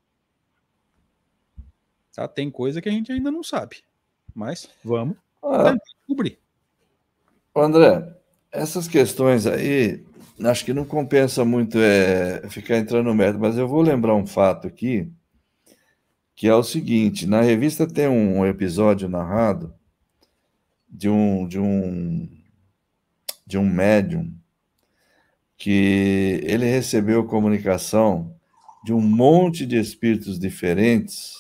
[2.15, 2.29] Tá?
[2.29, 3.79] Tem coisa que a gente ainda não sabe.
[4.35, 6.39] Mas vamos ah, descobrir.
[7.55, 8.17] André,
[8.51, 10.05] essas questões aí
[10.45, 14.27] acho que não compensa muito é, ficar entrando no mérito, mas eu vou lembrar um
[14.27, 15.11] fato aqui,
[16.35, 19.75] que é o seguinte: na revista tem um episódio narrado
[20.89, 22.29] de um de um
[23.47, 24.33] de um médium
[25.63, 28.35] que ele recebeu comunicação
[28.85, 31.35] de um monte de espíritos diferentes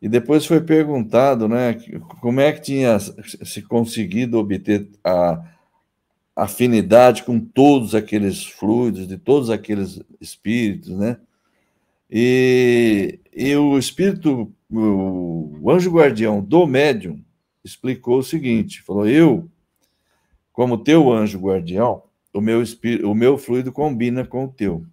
[0.00, 1.74] e depois foi perguntado, né,
[2.22, 5.44] como é que tinha se conseguido obter a
[6.34, 11.18] afinidade com todos aqueles fluidos, de todos aqueles espíritos, né?
[12.10, 17.22] E, e o espírito, o anjo guardião do médium,
[17.62, 19.46] explicou o seguinte: falou, eu,
[20.50, 24.84] como teu anjo guardião, o meu, espírito, o meu fluido combina com o teu.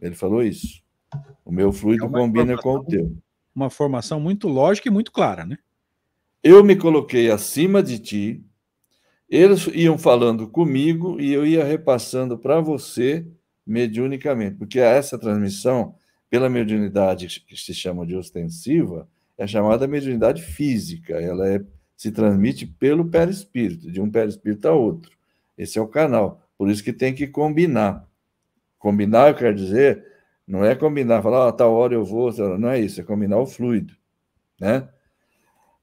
[0.00, 0.82] Ele falou isso.
[1.44, 3.16] O meu fluido é combina com o teu.
[3.54, 5.58] Uma formação muito lógica e muito clara, né?
[6.42, 8.44] Eu me coloquei acima de ti,
[9.28, 13.26] eles iam falando comigo e eu ia repassando para você
[13.66, 15.96] mediunicamente, porque essa transmissão,
[16.30, 21.60] pela mediunidade que se chama de ostensiva, é chamada mediunidade física, ela é,
[21.96, 25.10] se transmite pelo perispírito, de um perispírito a outro.
[25.58, 28.06] Esse é o canal, por isso que tem que combinar.
[28.78, 30.04] Combinar, eu quero dizer,
[30.46, 33.46] não é combinar, falar, ah, tal hora eu vou, não é isso, é combinar o
[33.46, 33.94] fluido,
[34.60, 34.88] né?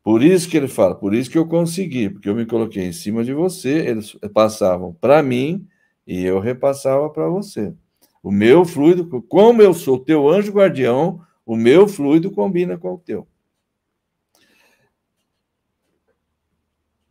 [0.03, 2.91] Por isso que ele fala, por isso que eu consegui, porque eu me coloquei em
[2.91, 5.65] cima de você, eles passavam para mim
[6.05, 7.73] e eu repassava para você.
[8.21, 12.97] O meu fluido, como eu sou teu anjo guardião, o meu fluido combina com o
[12.97, 13.27] teu.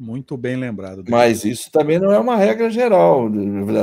[0.03, 1.05] Muito bem lembrado.
[1.09, 3.31] Mas isso também não é uma regra geral.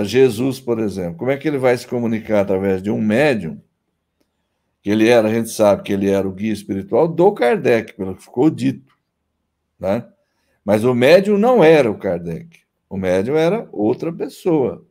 [0.03, 3.57] Jesus, por exemplo, como é que ele vai se comunicar através de um médium?
[4.81, 8.17] Que ele era, a gente sabe que ele era o guia espiritual do Kardec, pelo
[8.17, 8.93] que ficou dito.
[9.79, 10.05] Né?
[10.65, 12.59] Mas o médium não era o Kardec.
[12.89, 14.85] O médium era outra pessoa.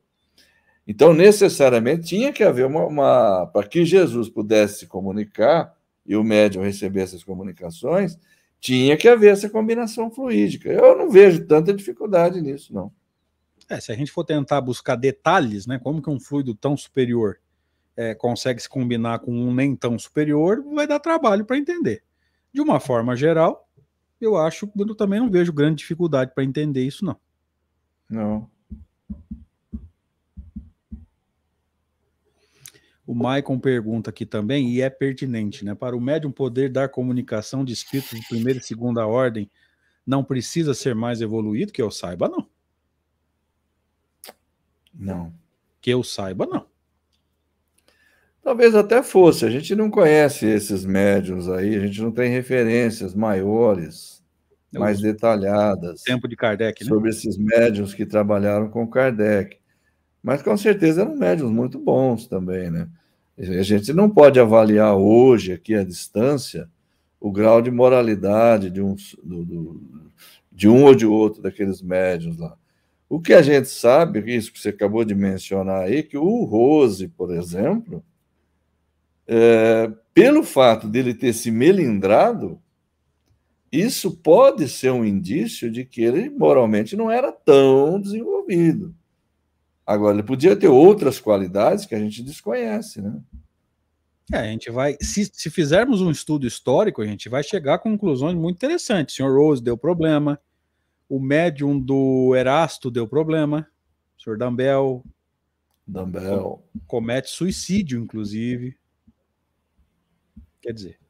[0.86, 2.86] Então, necessariamente, tinha que haver uma.
[2.86, 5.74] uma para que Jesus pudesse se comunicar
[6.06, 8.18] e o médium recebesse as comunicações,
[8.60, 10.68] tinha que haver essa combinação fluídica.
[10.68, 12.92] Eu não vejo tanta dificuldade nisso, não.
[13.68, 17.38] É, se a gente for tentar buscar detalhes, né, como que um fluido tão superior
[17.96, 22.02] é, consegue se combinar com um nem tão superior, vai dar trabalho para entender.
[22.52, 23.68] De uma forma geral,
[24.20, 27.16] eu acho, eu também não vejo grande dificuldade para entender isso, não.
[28.08, 28.50] Não.
[33.08, 35.74] O Maicon pergunta aqui também, e é pertinente, né?
[35.74, 39.50] Para o médium poder dar comunicação de espíritos de primeira e segunda ordem,
[40.06, 41.72] não precisa ser mais evoluído?
[41.72, 42.46] Que eu saiba, não.
[44.92, 45.32] Não.
[45.80, 46.66] Que eu saiba, não.
[48.42, 49.46] Talvez até fosse.
[49.46, 54.22] A gente não conhece esses médiums aí, a gente não tem referências maiores,
[54.70, 56.02] Eu mais detalhadas.
[56.02, 56.88] Tempo de Kardec, né?
[56.90, 59.56] Sobre esses médiums que trabalharam com Kardec.
[60.22, 62.86] Mas com certeza eram médiums muito bons também, né?
[63.38, 66.68] A gente não pode avaliar hoje, aqui à distância,
[67.20, 69.80] o grau de moralidade de um, do, do,
[70.50, 72.56] de um ou de outro daqueles médiums lá.
[73.08, 77.06] O que a gente sabe, isso que você acabou de mencionar aí, que o Rose,
[77.08, 78.04] por exemplo,
[79.26, 82.60] é, pelo fato dele ter se melindrado,
[83.70, 88.94] isso pode ser um indício de que ele moralmente não era tão desenvolvido.
[89.88, 93.22] Agora, ele podia ter outras qualidades que a gente desconhece, né?
[94.30, 97.78] É, a gente vai, se, se fizermos um estudo histórico, a gente vai chegar a
[97.78, 99.14] conclusões muito interessantes.
[99.14, 100.38] O senhor Rose deu problema,
[101.08, 103.66] o médium do Erasto deu problema,
[104.18, 105.02] o senhor Dambel,
[105.86, 106.62] Dambel.
[106.86, 108.76] comete suicídio, inclusive.
[110.60, 111.00] Quer dizer,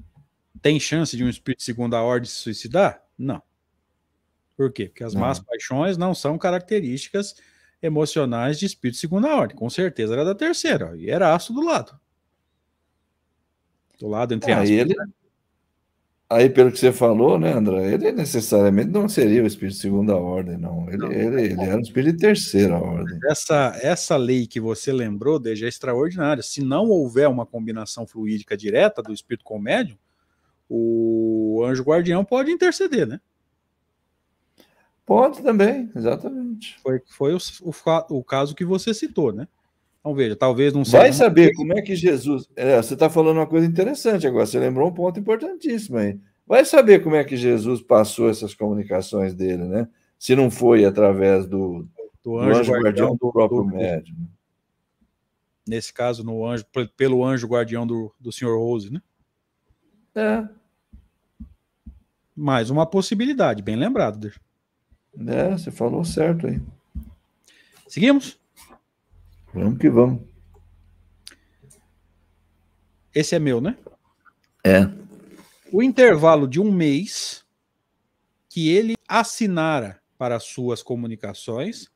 [0.63, 3.05] tem chance de um espírito de segunda ordem se suicidar?
[3.19, 3.43] Não.
[4.57, 4.85] Por quê?
[4.87, 5.23] Porque as não.
[5.23, 7.35] más paixões não são características
[7.83, 9.57] emocionais de espírito de segunda ordem.
[9.57, 11.99] Com certeza era da terceira, ó, e Erasto do lado.
[13.99, 14.71] Do lado, entre ah, aspas.
[14.71, 14.95] Ele?
[16.31, 20.15] Aí, pelo que você falou, né, André, ele necessariamente não seria o espírito de segunda
[20.15, 20.87] ordem, não.
[20.87, 23.19] Ele, não, ele, ele era um espírito de terceira ordem.
[23.31, 26.43] Essa, essa lei que você lembrou, Deja, é extraordinária.
[26.43, 29.97] Se não houver uma combinação fluídica direta do espírito com o médium,
[30.69, 33.19] o anjo guardião pode interceder, né?
[35.09, 36.79] Pode também, exatamente.
[36.83, 39.49] Foi, foi o, o, o caso que você citou, né?
[40.01, 40.99] Então veja, talvez não seja.
[40.99, 42.47] Vai saber como é que Jesus.
[42.55, 46.21] É, você está falando uma coisa interessante agora, você lembrou um ponto importantíssimo aí.
[46.47, 49.89] Vai saber como é que Jesus passou essas comunicações dele, né?
[50.19, 51.89] Se não foi através do,
[52.23, 54.29] do anjo, do anjo guardião, do próprio do, médium.
[55.67, 56.67] Nesse caso, no anjo,
[56.99, 58.59] pelo anjo guardião do, do Sr.
[58.59, 59.01] Rose, né?
[60.15, 60.47] É.
[62.37, 64.31] Mais uma possibilidade, bem lembrado.
[65.27, 66.61] É, você falou certo aí.
[67.89, 68.39] Seguimos?
[69.53, 70.23] Vamos que vamos.
[73.15, 73.77] Esse é meu, né?
[74.65, 74.83] É.
[75.73, 77.45] O intervalo de um mês
[78.49, 81.91] que ele assinara para suas comunicações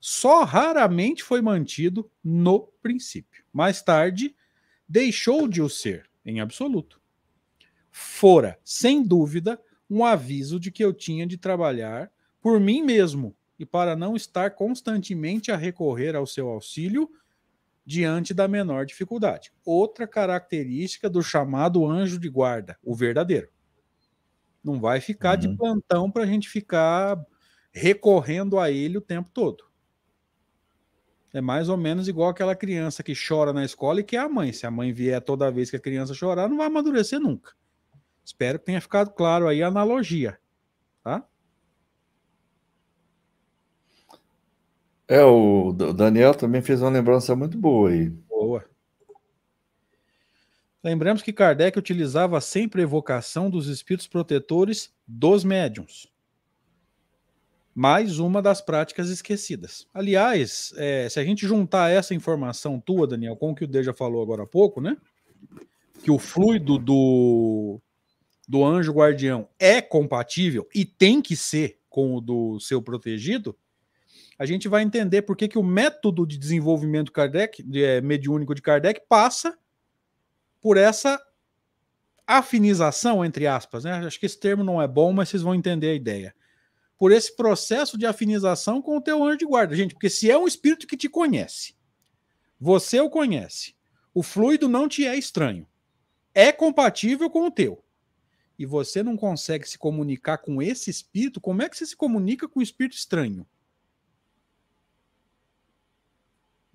[0.00, 3.44] só raramente foi mantido no princípio.
[3.52, 4.36] Mais tarde,
[4.88, 7.00] deixou de o ser, em absoluto.
[7.90, 9.60] Fora, sem dúvida,
[9.90, 12.10] um aviso de que eu tinha de trabalhar
[12.40, 17.10] por mim mesmo e para não estar constantemente a recorrer ao seu auxílio
[17.84, 19.50] diante da menor dificuldade.
[19.64, 23.48] Outra característica do chamado anjo de guarda, o verdadeiro.
[24.62, 25.40] Não vai ficar uhum.
[25.40, 27.18] de plantão para a gente ficar
[27.72, 29.64] recorrendo a ele o tempo todo.
[31.32, 34.28] É mais ou menos igual aquela criança que chora na escola e que é a
[34.28, 34.52] mãe.
[34.52, 37.52] Se a mãe vier toda vez que a criança chorar, não vai amadurecer nunca.
[38.24, 40.38] Espero que tenha ficado claro aí a analogia.
[41.02, 41.26] Tá?
[45.08, 48.10] É, o Daniel também fez uma lembrança muito boa aí.
[48.28, 48.62] Boa.
[50.84, 56.06] Lembramos que Kardec utilizava sempre a evocação dos espíritos protetores dos médiums.
[57.74, 59.86] Mais uma das práticas esquecidas.
[59.94, 63.94] Aliás, é, se a gente juntar essa informação tua, Daniel, com o que o Deja
[63.94, 64.96] falou agora há pouco, né?
[66.02, 67.80] Que o fluido do,
[68.46, 73.56] do anjo guardião é compatível e tem que ser com o do seu protegido,
[74.38, 78.54] a gente vai entender por que, que o método de desenvolvimento Kardec, de, é, mediúnico
[78.54, 79.58] de Kardec passa
[80.60, 81.20] por essa
[82.24, 83.84] afinização, entre aspas.
[83.84, 83.92] Né?
[83.92, 86.34] Acho que esse termo não é bom, mas vocês vão entender a ideia.
[86.96, 89.74] Por esse processo de afinização com o teu anjo de guarda.
[89.74, 91.74] Gente, porque se é um espírito que te conhece,
[92.60, 93.74] você o conhece,
[94.14, 95.66] o fluido não te é estranho,
[96.34, 97.84] é compatível com o teu,
[98.58, 102.48] e você não consegue se comunicar com esse espírito, como é que você se comunica
[102.48, 103.46] com o espírito estranho?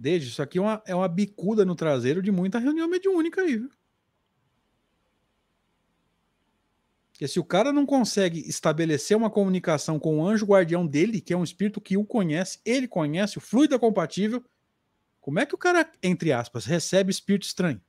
[0.04, 3.56] Desde isso aqui é uma, é uma bicuda no traseiro de muita reunião mediúnica aí,
[3.56, 3.70] viu?
[7.14, 11.32] Porque se o cara não consegue estabelecer uma comunicação com o anjo guardião dele, que
[11.32, 14.44] é um espírito que o conhece, ele conhece, o fluido é compatível,
[15.22, 17.82] como é que o cara, entre aspas, recebe espírito estranho?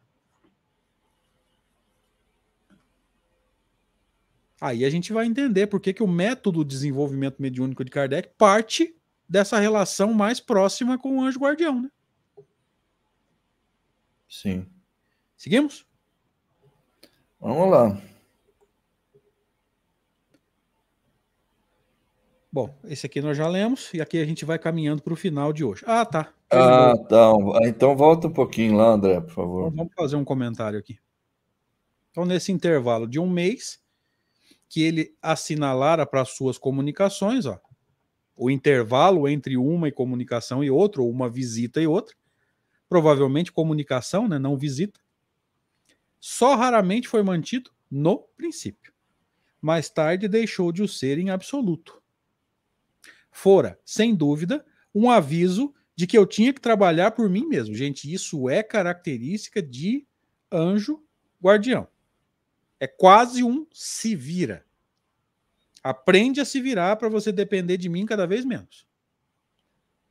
[4.60, 8.30] Aí a gente vai entender por que, que o método de desenvolvimento mediúnico de Kardec
[8.38, 8.94] parte
[9.28, 11.90] dessa relação mais próxima com o anjo guardião, né?
[14.35, 14.66] Sim.
[15.37, 15.87] Seguimos?
[17.39, 18.03] Vamos lá.
[22.51, 25.53] Bom, esse aqui nós já lemos e aqui a gente vai caminhando para o final
[25.53, 25.85] de hoje.
[25.87, 26.35] Ah, tá.
[26.51, 27.30] Ah, tá.
[27.62, 29.66] Então volta um pouquinho lá, André, por favor.
[29.68, 30.99] Então, vamos fazer um comentário aqui.
[32.11, 33.80] Então, nesse intervalo de um mês,
[34.68, 37.61] que ele assinalara para suas comunicações, ó,
[38.37, 42.16] o intervalo entre uma comunicação e outra, ou uma visita e outra,
[42.89, 45.01] provavelmente comunicação, né, não visita,
[46.20, 48.93] só raramente foi mantido no princípio.
[49.61, 52.03] Mais tarde deixou de o ser em absoluto.
[53.30, 54.64] Fora, sem dúvida,
[54.95, 57.74] um aviso de que eu tinha que trabalhar por mim mesmo.
[57.74, 60.07] Gente, isso é característica de
[60.51, 61.03] anjo
[61.43, 61.89] guardião.
[62.80, 64.64] É quase um se vira.
[65.82, 68.87] Aprende a se virar para você depender de mim cada vez menos.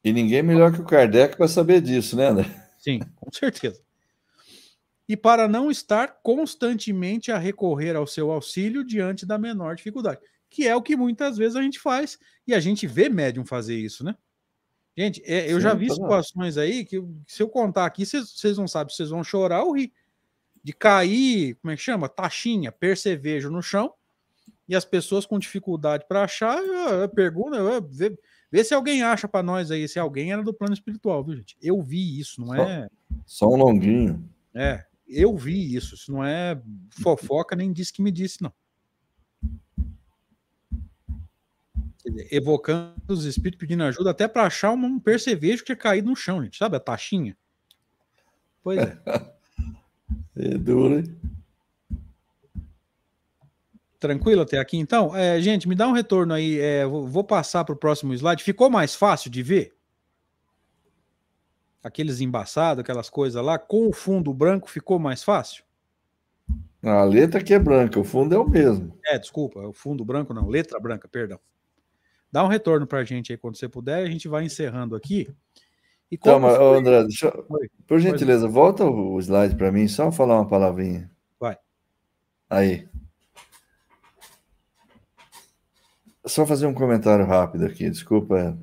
[0.03, 2.62] E ninguém melhor que o Kardec para saber disso, né, André?
[2.83, 3.81] Sim, com certeza.
[5.07, 10.19] E para não estar constantemente a recorrer ao seu auxílio diante da menor dificuldade,
[10.49, 13.77] que é o que muitas vezes a gente faz e a gente vê médium fazer
[13.77, 14.15] isso, né?
[14.97, 18.57] Gente, é, eu Sim, já vi tá situações aí que se eu contar aqui, vocês
[18.57, 19.93] não sabem se vocês vão chorar ou rir.
[20.61, 22.09] De cair, como é que chama?
[22.09, 23.93] Taxinha, percevejo no chão,
[24.67, 26.57] e as pessoas com dificuldade para achar,
[27.15, 28.17] pergunta, vê,
[28.53, 31.57] Vê se alguém acha para nós aí, se alguém era do plano espiritual, viu, gente?
[31.59, 32.87] Eu vi isso, não é.
[33.25, 34.29] Só um longuinho.
[34.53, 35.95] É, eu vi isso.
[35.95, 36.61] Isso não é
[37.01, 38.53] fofoca, nem disse que me disse, não.
[42.29, 46.43] Evocando os espíritos pedindo ajuda até para achar um percevejo que tinha caído no chão,
[46.43, 46.59] gente.
[46.59, 47.35] Sabe a taxinha?
[48.61, 49.01] Pois é.
[50.37, 51.19] é duro, hein?
[54.03, 55.15] Tranquilo até aqui, então?
[55.15, 56.59] É, gente, me dá um retorno aí.
[56.59, 58.43] É, vou passar para o próximo slide.
[58.43, 59.73] Ficou mais fácil de ver?
[61.81, 65.63] Aqueles embaçados, aquelas coisas lá, com o fundo branco ficou mais fácil?
[66.83, 68.93] A letra que é branca, o fundo é o mesmo.
[69.05, 71.39] É, desculpa, o fundo branco não, letra branca, perdão.
[72.29, 75.33] Dá um retorno para a gente aí quando você puder, a gente vai encerrando aqui.
[76.11, 76.77] E então, mas, foi...
[76.77, 77.31] André, deixa...
[77.87, 81.09] por gentileza, volta o slide para mim, só falar uma palavrinha.
[81.39, 81.57] Vai.
[82.49, 82.91] Aí.
[86.25, 88.57] Só fazer um comentário rápido aqui, desculpa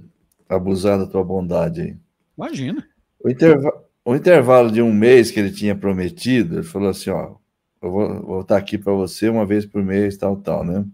[0.48, 1.96] abusar da tua bondade aí.
[2.36, 2.86] Imagina.
[3.22, 7.36] O, interva o intervalo de um mês que ele tinha prometido, ele falou assim: ó,
[7.82, 10.84] eu vou voltar aqui para você uma vez por mês, tal, tal, né?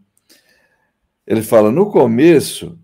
[1.26, 2.78] Ele fala: no começo,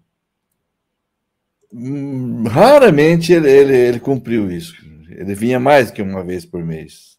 [1.73, 4.75] hum, raramente ele, ele, ele cumpriu isso.
[5.11, 7.19] Ele vinha mais que uma vez por mês.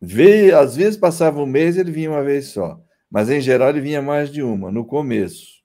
[0.00, 2.80] Veio, às vezes passava um mês ele vinha uma vez só,
[3.10, 5.58] mas em geral ele vinha mais de uma, no começo.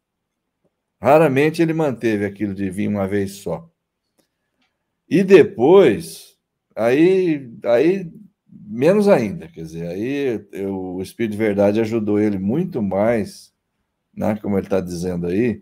[1.01, 3.69] Raramente ele manteve aquilo de vir uma vez só.
[5.09, 6.37] E depois,
[6.75, 8.11] aí, aí
[8.47, 13.53] menos ainda, quer dizer, aí eu, o Espírito de Verdade ajudou ele muito mais,
[14.13, 15.61] né, como ele está dizendo aí,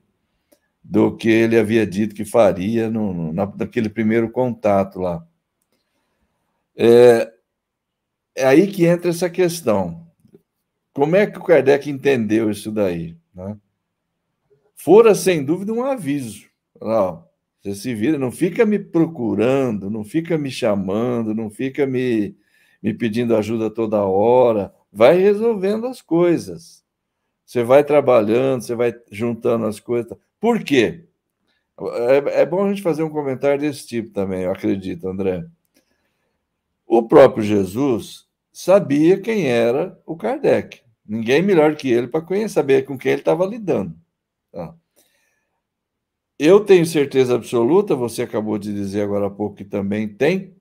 [0.84, 5.26] do que ele havia dito que faria no, no, naquele primeiro contato lá.
[6.76, 7.32] É,
[8.36, 10.08] é aí que entra essa questão.
[10.94, 13.16] Como é que o Kardec entendeu isso daí?
[13.34, 13.58] Né?
[14.76, 16.48] Fora, sem dúvida, um aviso.
[16.82, 17.24] Não,
[17.62, 22.36] você se vira, não fica me procurando, não fica me chamando, não fica me,
[22.82, 24.74] me pedindo ajuda toda hora.
[24.92, 26.84] Vai resolvendo as coisas.
[27.46, 30.18] Você vai trabalhando, você vai juntando as coisas.
[30.40, 31.06] Por quê?
[31.80, 35.46] É, é bom a gente fazer um comentário desse tipo também, eu acredito, André.
[36.86, 40.82] O próprio Jesus sabia quem era o Kardec.
[41.06, 43.96] Ninguém melhor que ele para saber com quem ele estava lidando.
[44.52, 44.76] Tá?
[46.38, 50.56] Eu tenho certeza absoluta, você acabou de dizer agora há pouco que também tem,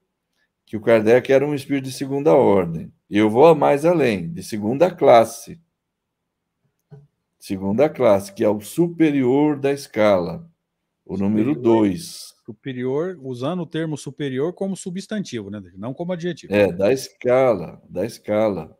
[0.66, 2.92] que o Kardec era um espírito de segunda ordem.
[3.08, 5.60] E eu vou mais além, de segunda classe.
[7.38, 10.46] Segunda classe, que é o superior da escala,
[11.04, 12.29] o número 2.
[12.52, 15.62] Superior, usando o termo superior como substantivo, né?
[15.76, 16.52] não como adjetivo.
[16.52, 18.76] É, da escala, da escala.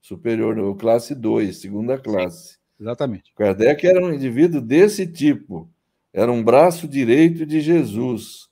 [0.00, 2.58] Superior, classe 2, segunda classe.
[2.78, 3.32] Exatamente.
[3.34, 5.70] Kardec era um indivíduo desse tipo,
[6.12, 8.48] era um braço direito de Jesus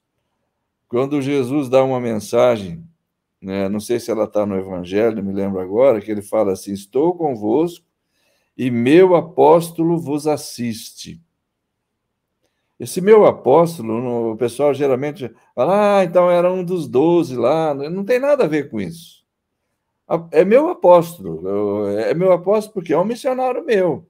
[0.93, 2.87] quando Jesus dá uma mensagem,
[3.41, 6.75] né, não sei se ela está no Evangelho, me lembro agora, que ele fala assim:
[6.75, 7.87] Estou convosco
[8.55, 11.19] e meu apóstolo vos assiste.
[12.83, 17.73] Esse meu apóstolo, o pessoal geralmente fala, ah, então era um dos doze lá.
[17.73, 19.25] Não tem nada a ver com isso.
[20.33, 21.87] É meu apóstolo.
[21.91, 24.05] É meu apóstolo porque é um missionário meu.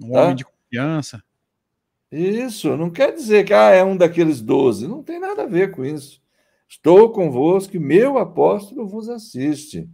[0.00, 0.22] Um tá?
[0.22, 1.22] homem de confiança.
[2.10, 4.88] Isso, não quer dizer que ah, é um daqueles doze.
[4.88, 6.22] Não tem nada a ver com isso.
[6.66, 9.86] Estou convosco e meu apóstolo vos assiste.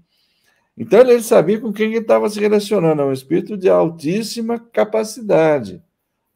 [0.78, 5.83] Então ele sabia com quem ele estava se relacionando, é um espírito de altíssima capacidade.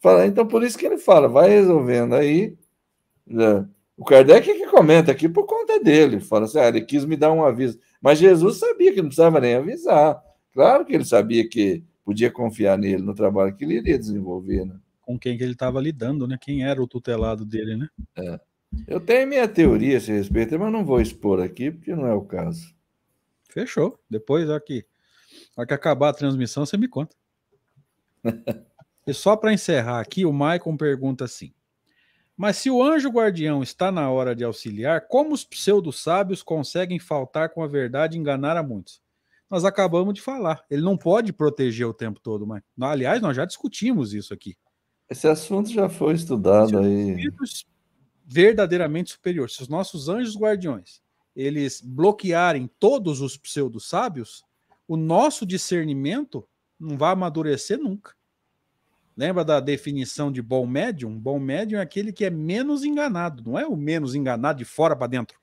[0.04, 2.54] Fala, então por isso que ele fala, vai resolvendo aí.
[3.26, 3.66] Né?
[3.96, 7.16] O Kardec é que comenta aqui por conta dele, fala assim, ah, ele quis me
[7.16, 7.80] dar um aviso.
[8.02, 10.22] Mas Jesus sabia que não precisava nem avisar.
[10.52, 14.66] Claro que ele sabia que podia confiar nele, no trabalho que ele iria desenvolver.
[14.66, 14.78] Né?
[15.00, 16.36] Com quem que ele estava lidando, né?
[16.38, 17.88] Quem era o tutelado dele, né?
[18.14, 18.38] É.
[18.86, 22.12] Eu tenho minha teoria a esse respeito, mas não vou expor aqui, porque não é
[22.12, 22.74] o caso.
[23.48, 23.98] Fechou.
[24.10, 24.84] Depois, aqui,
[25.56, 27.16] hora que acabar a transmissão, você me conta.
[29.06, 31.52] e só para encerrar aqui, o Maicon pergunta assim:
[32.36, 37.50] Mas se o anjo guardião está na hora de auxiliar, como os pseudo-sábios conseguem faltar
[37.50, 39.02] com a verdade e enganar a muitos?
[39.50, 40.64] Nós acabamos de falar.
[40.70, 42.62] Ele não pode proteger o tempo todo, mas.
[42.80, 44.56] Aliás, nós já discutimos isso aqui.
[45.08, 47.30] Esse assunto já foi estudado aí
[48.24, 51.02] verdadeiramente superior, se os nossos anjos guardiões
[51.36, 54.44] eles bloquearem todos os pseudo-sábios,
[54.86, 56.46] o nosso discernimento
[56.78, 58.14] não vai amadurecer nunca.
[59.16, 61.16] Lembra da definição de bom médium?
[61.16, 64.96] Bom médium é aquele que é menos enganado, não é o menos enganado de fora
[64.96, 65.38] para dentro.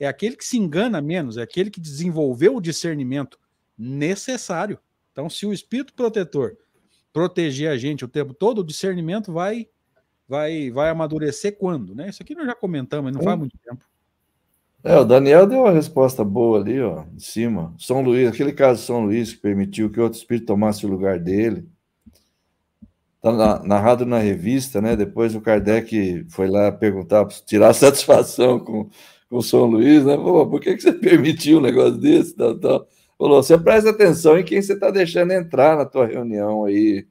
[0.00, 3.38] É aquele que se engana menos, é aquele que desenvolveu o discernimento
[3.78, 4.78] necessário.
[5.12, 6.56] Então, se o espírito protetor
[7.12, 9.68] proteger a gente o tempo todo, o discernimento vai
[10.28, 12.08] vai, vai amadurecer quando, né?
[12.08, 13.84] Isso aqui nós já comentamos, não faz muito tempo.
[14.82, 17.72] É, o Daniel deu uma resposta boa ali, ó, em cima.
[17.78, 21.20] São Luís, aquele caso de São Luís que permitiu que outro espírito tomasse o lugar
[21.20, 21.68] dele.
[23.22, 24.96] Está narrado na revista, né?
[24.96, 28.90] Depois o Kardec foi lá perguntar, tirar satisfação com,
[29.30, 30.16] com São Luís, né?
[30.16, 32.34] Pô, por que, que você permitiu um negócio desse?
[32.34, 32.88] Tal, tal?
[33.16, 37.06] Falou, você presta atenção em quem você está deixando entrar na tua reunião aí.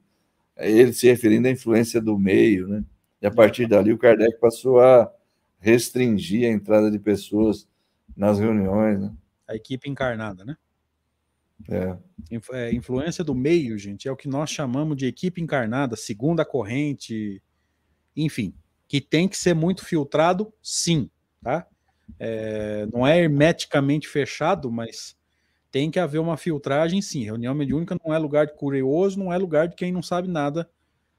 [0.58, 2.84] Ele se referindo à influência do meio, né?
[3.22, 5.10] E a partir dali o Kardec passou a
[5.58, 7.66] restringir a entrada de pessoas
[8.14, 9.00] nas reuniões.
[9.00, 9.10] Né?
[9.48, 10.56] A equipe encarnada, né?
[11.68, 11.96] É.
[12.52, 12.74] é.
[12.74, 17.42] Influência do meio, gente, é o que nós chamamos de equipe encarnada, segunda corrente,
[18.16, 18.54] enfim,
[18.88, 21.10] que tem que ser muito filtrado, sim,
[21.42, 21.66] tá?
[22.18, 25.16] É, não é hermeticamente fechado, mas
[25.70, 27.24] tem que haver uma filtragem, sim.
[27.24, 30.68] Reunião mediúnica não é lugar de curioso, não é lugar de quem não sabe nada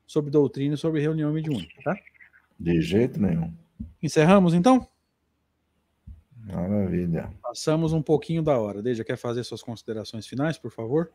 [0.06, 1.96] sobre doutrina e sobre reunião mediúnica, tá?
[2.60, 3.52] De jeito nenhum.
[4.02, 4.88] Encerramos então?
[6.44, 7.30] Maravilha.
[7.42, 8.82] Passamos um pouquinho da hora.
[8.82, 11.10] Deja, quer fazer suas considerações finais, por favor?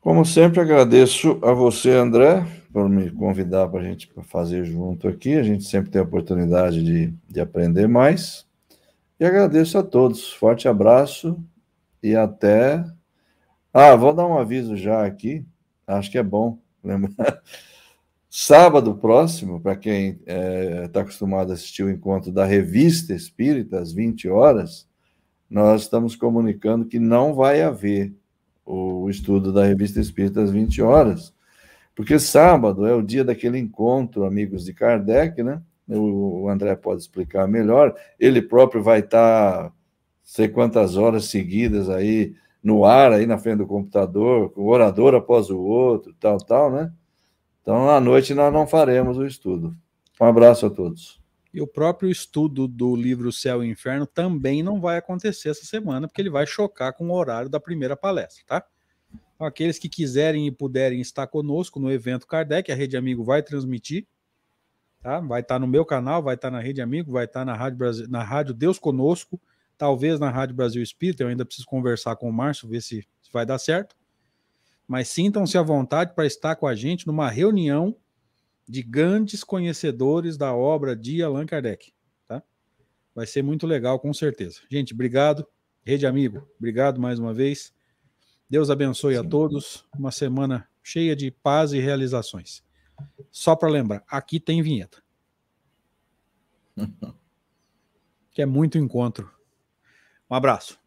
[0.00, 5.34] Como sempre, agradeço a você, André, por me convidar para a gente fazer junto aqui.
[5.34, 8.46] A gente sempre tem a oportunidade de, de aprender mais.
[9.18, 10.32] E agradeço a todos.
[10.32, 11.38] Forte abraço
[12.02, 12.82] e até.
[13.72, 15.44] Ah, vou dar um aviso já aqui.
[15.86, 17.42] Acho que é bom lembrar.
[18.32, 23.80] Sábado próximo, para quem está é, tá acostumado a assistir o encontro da Revista Espírita,
[23.80, 24.88] às 20 horas,
[25.50, 28.14] nós estamos comunicando que não vai haver
[28.64, 31.34] o estudo da Revista Espírita às 20 horas,
[31.92, 35.60] porque sábado é o dia daquele encontro, amigos de Kardec, né?
[35.88, 37.92] O André pode explicar melhor.
[38.16, 39.72] Ele próprio vai estar
[40.22, 45.16] sei quantas horas seguidas aí no ar, aí na frente do computador, com um orador
[45.16, 46.92] após o outro, tal, tal, né?
[47.62, 49.76] Então, à noite nós não faremos o estudo.
[50.20, 51.20] Um abraço a todos.
[51.52, 56.06] E o próprio estudo do livro Céu e Inferno também não vai acontecer essa semana,
[56.06, 58.64] porque ele vai chocar com o horário da primeira palestra, tá?
[59.34, 63.42] Então, aqueles que quiserem e puderem estar conosco no evento Kardec, a Rede Amigo vai
[63.42, 64.06] transmitir,
[65.02, 65.18] tá?
[65.18, 68.06] Vai estar no meu canal, vai estar na Rede Amigo, vai estar na Rádio, Brasil,
[68.08, 69.40] na Rádio Deus Conosco,
[69.76, 73.32] talvez na Rádio Brasil Espírita, eu ainda preciso conversar com o Márcio, ver se, se
[73.32, 73.96] vai dar certo
[74.90, 77.94] mas sintam-se à vontade para estar com a gente numa reunião
[78.68, 81.92] de grandes conhecedores da obra de Allan Kardec.
[82.26, 82.42] Tá?
[83.14, 84.62] Vai ser muito legal, com certeza.
[84.68, 85.46] Gente, obrigado.
[85.84, 87.72] Rede Amigo, obrigado mais uma vez.
[88.48, 89.20] Deus abençoe Sim.
[89.20, 89.86] a todos.
[89.96, 92.64] Uma semana cheia de paz e realizações.
[93.30, 95.00] Só para lembrar, aqui tem vinheta.
[98.32, 99.30] que é muito encontro.
[100.28, 100.80] Um abraço.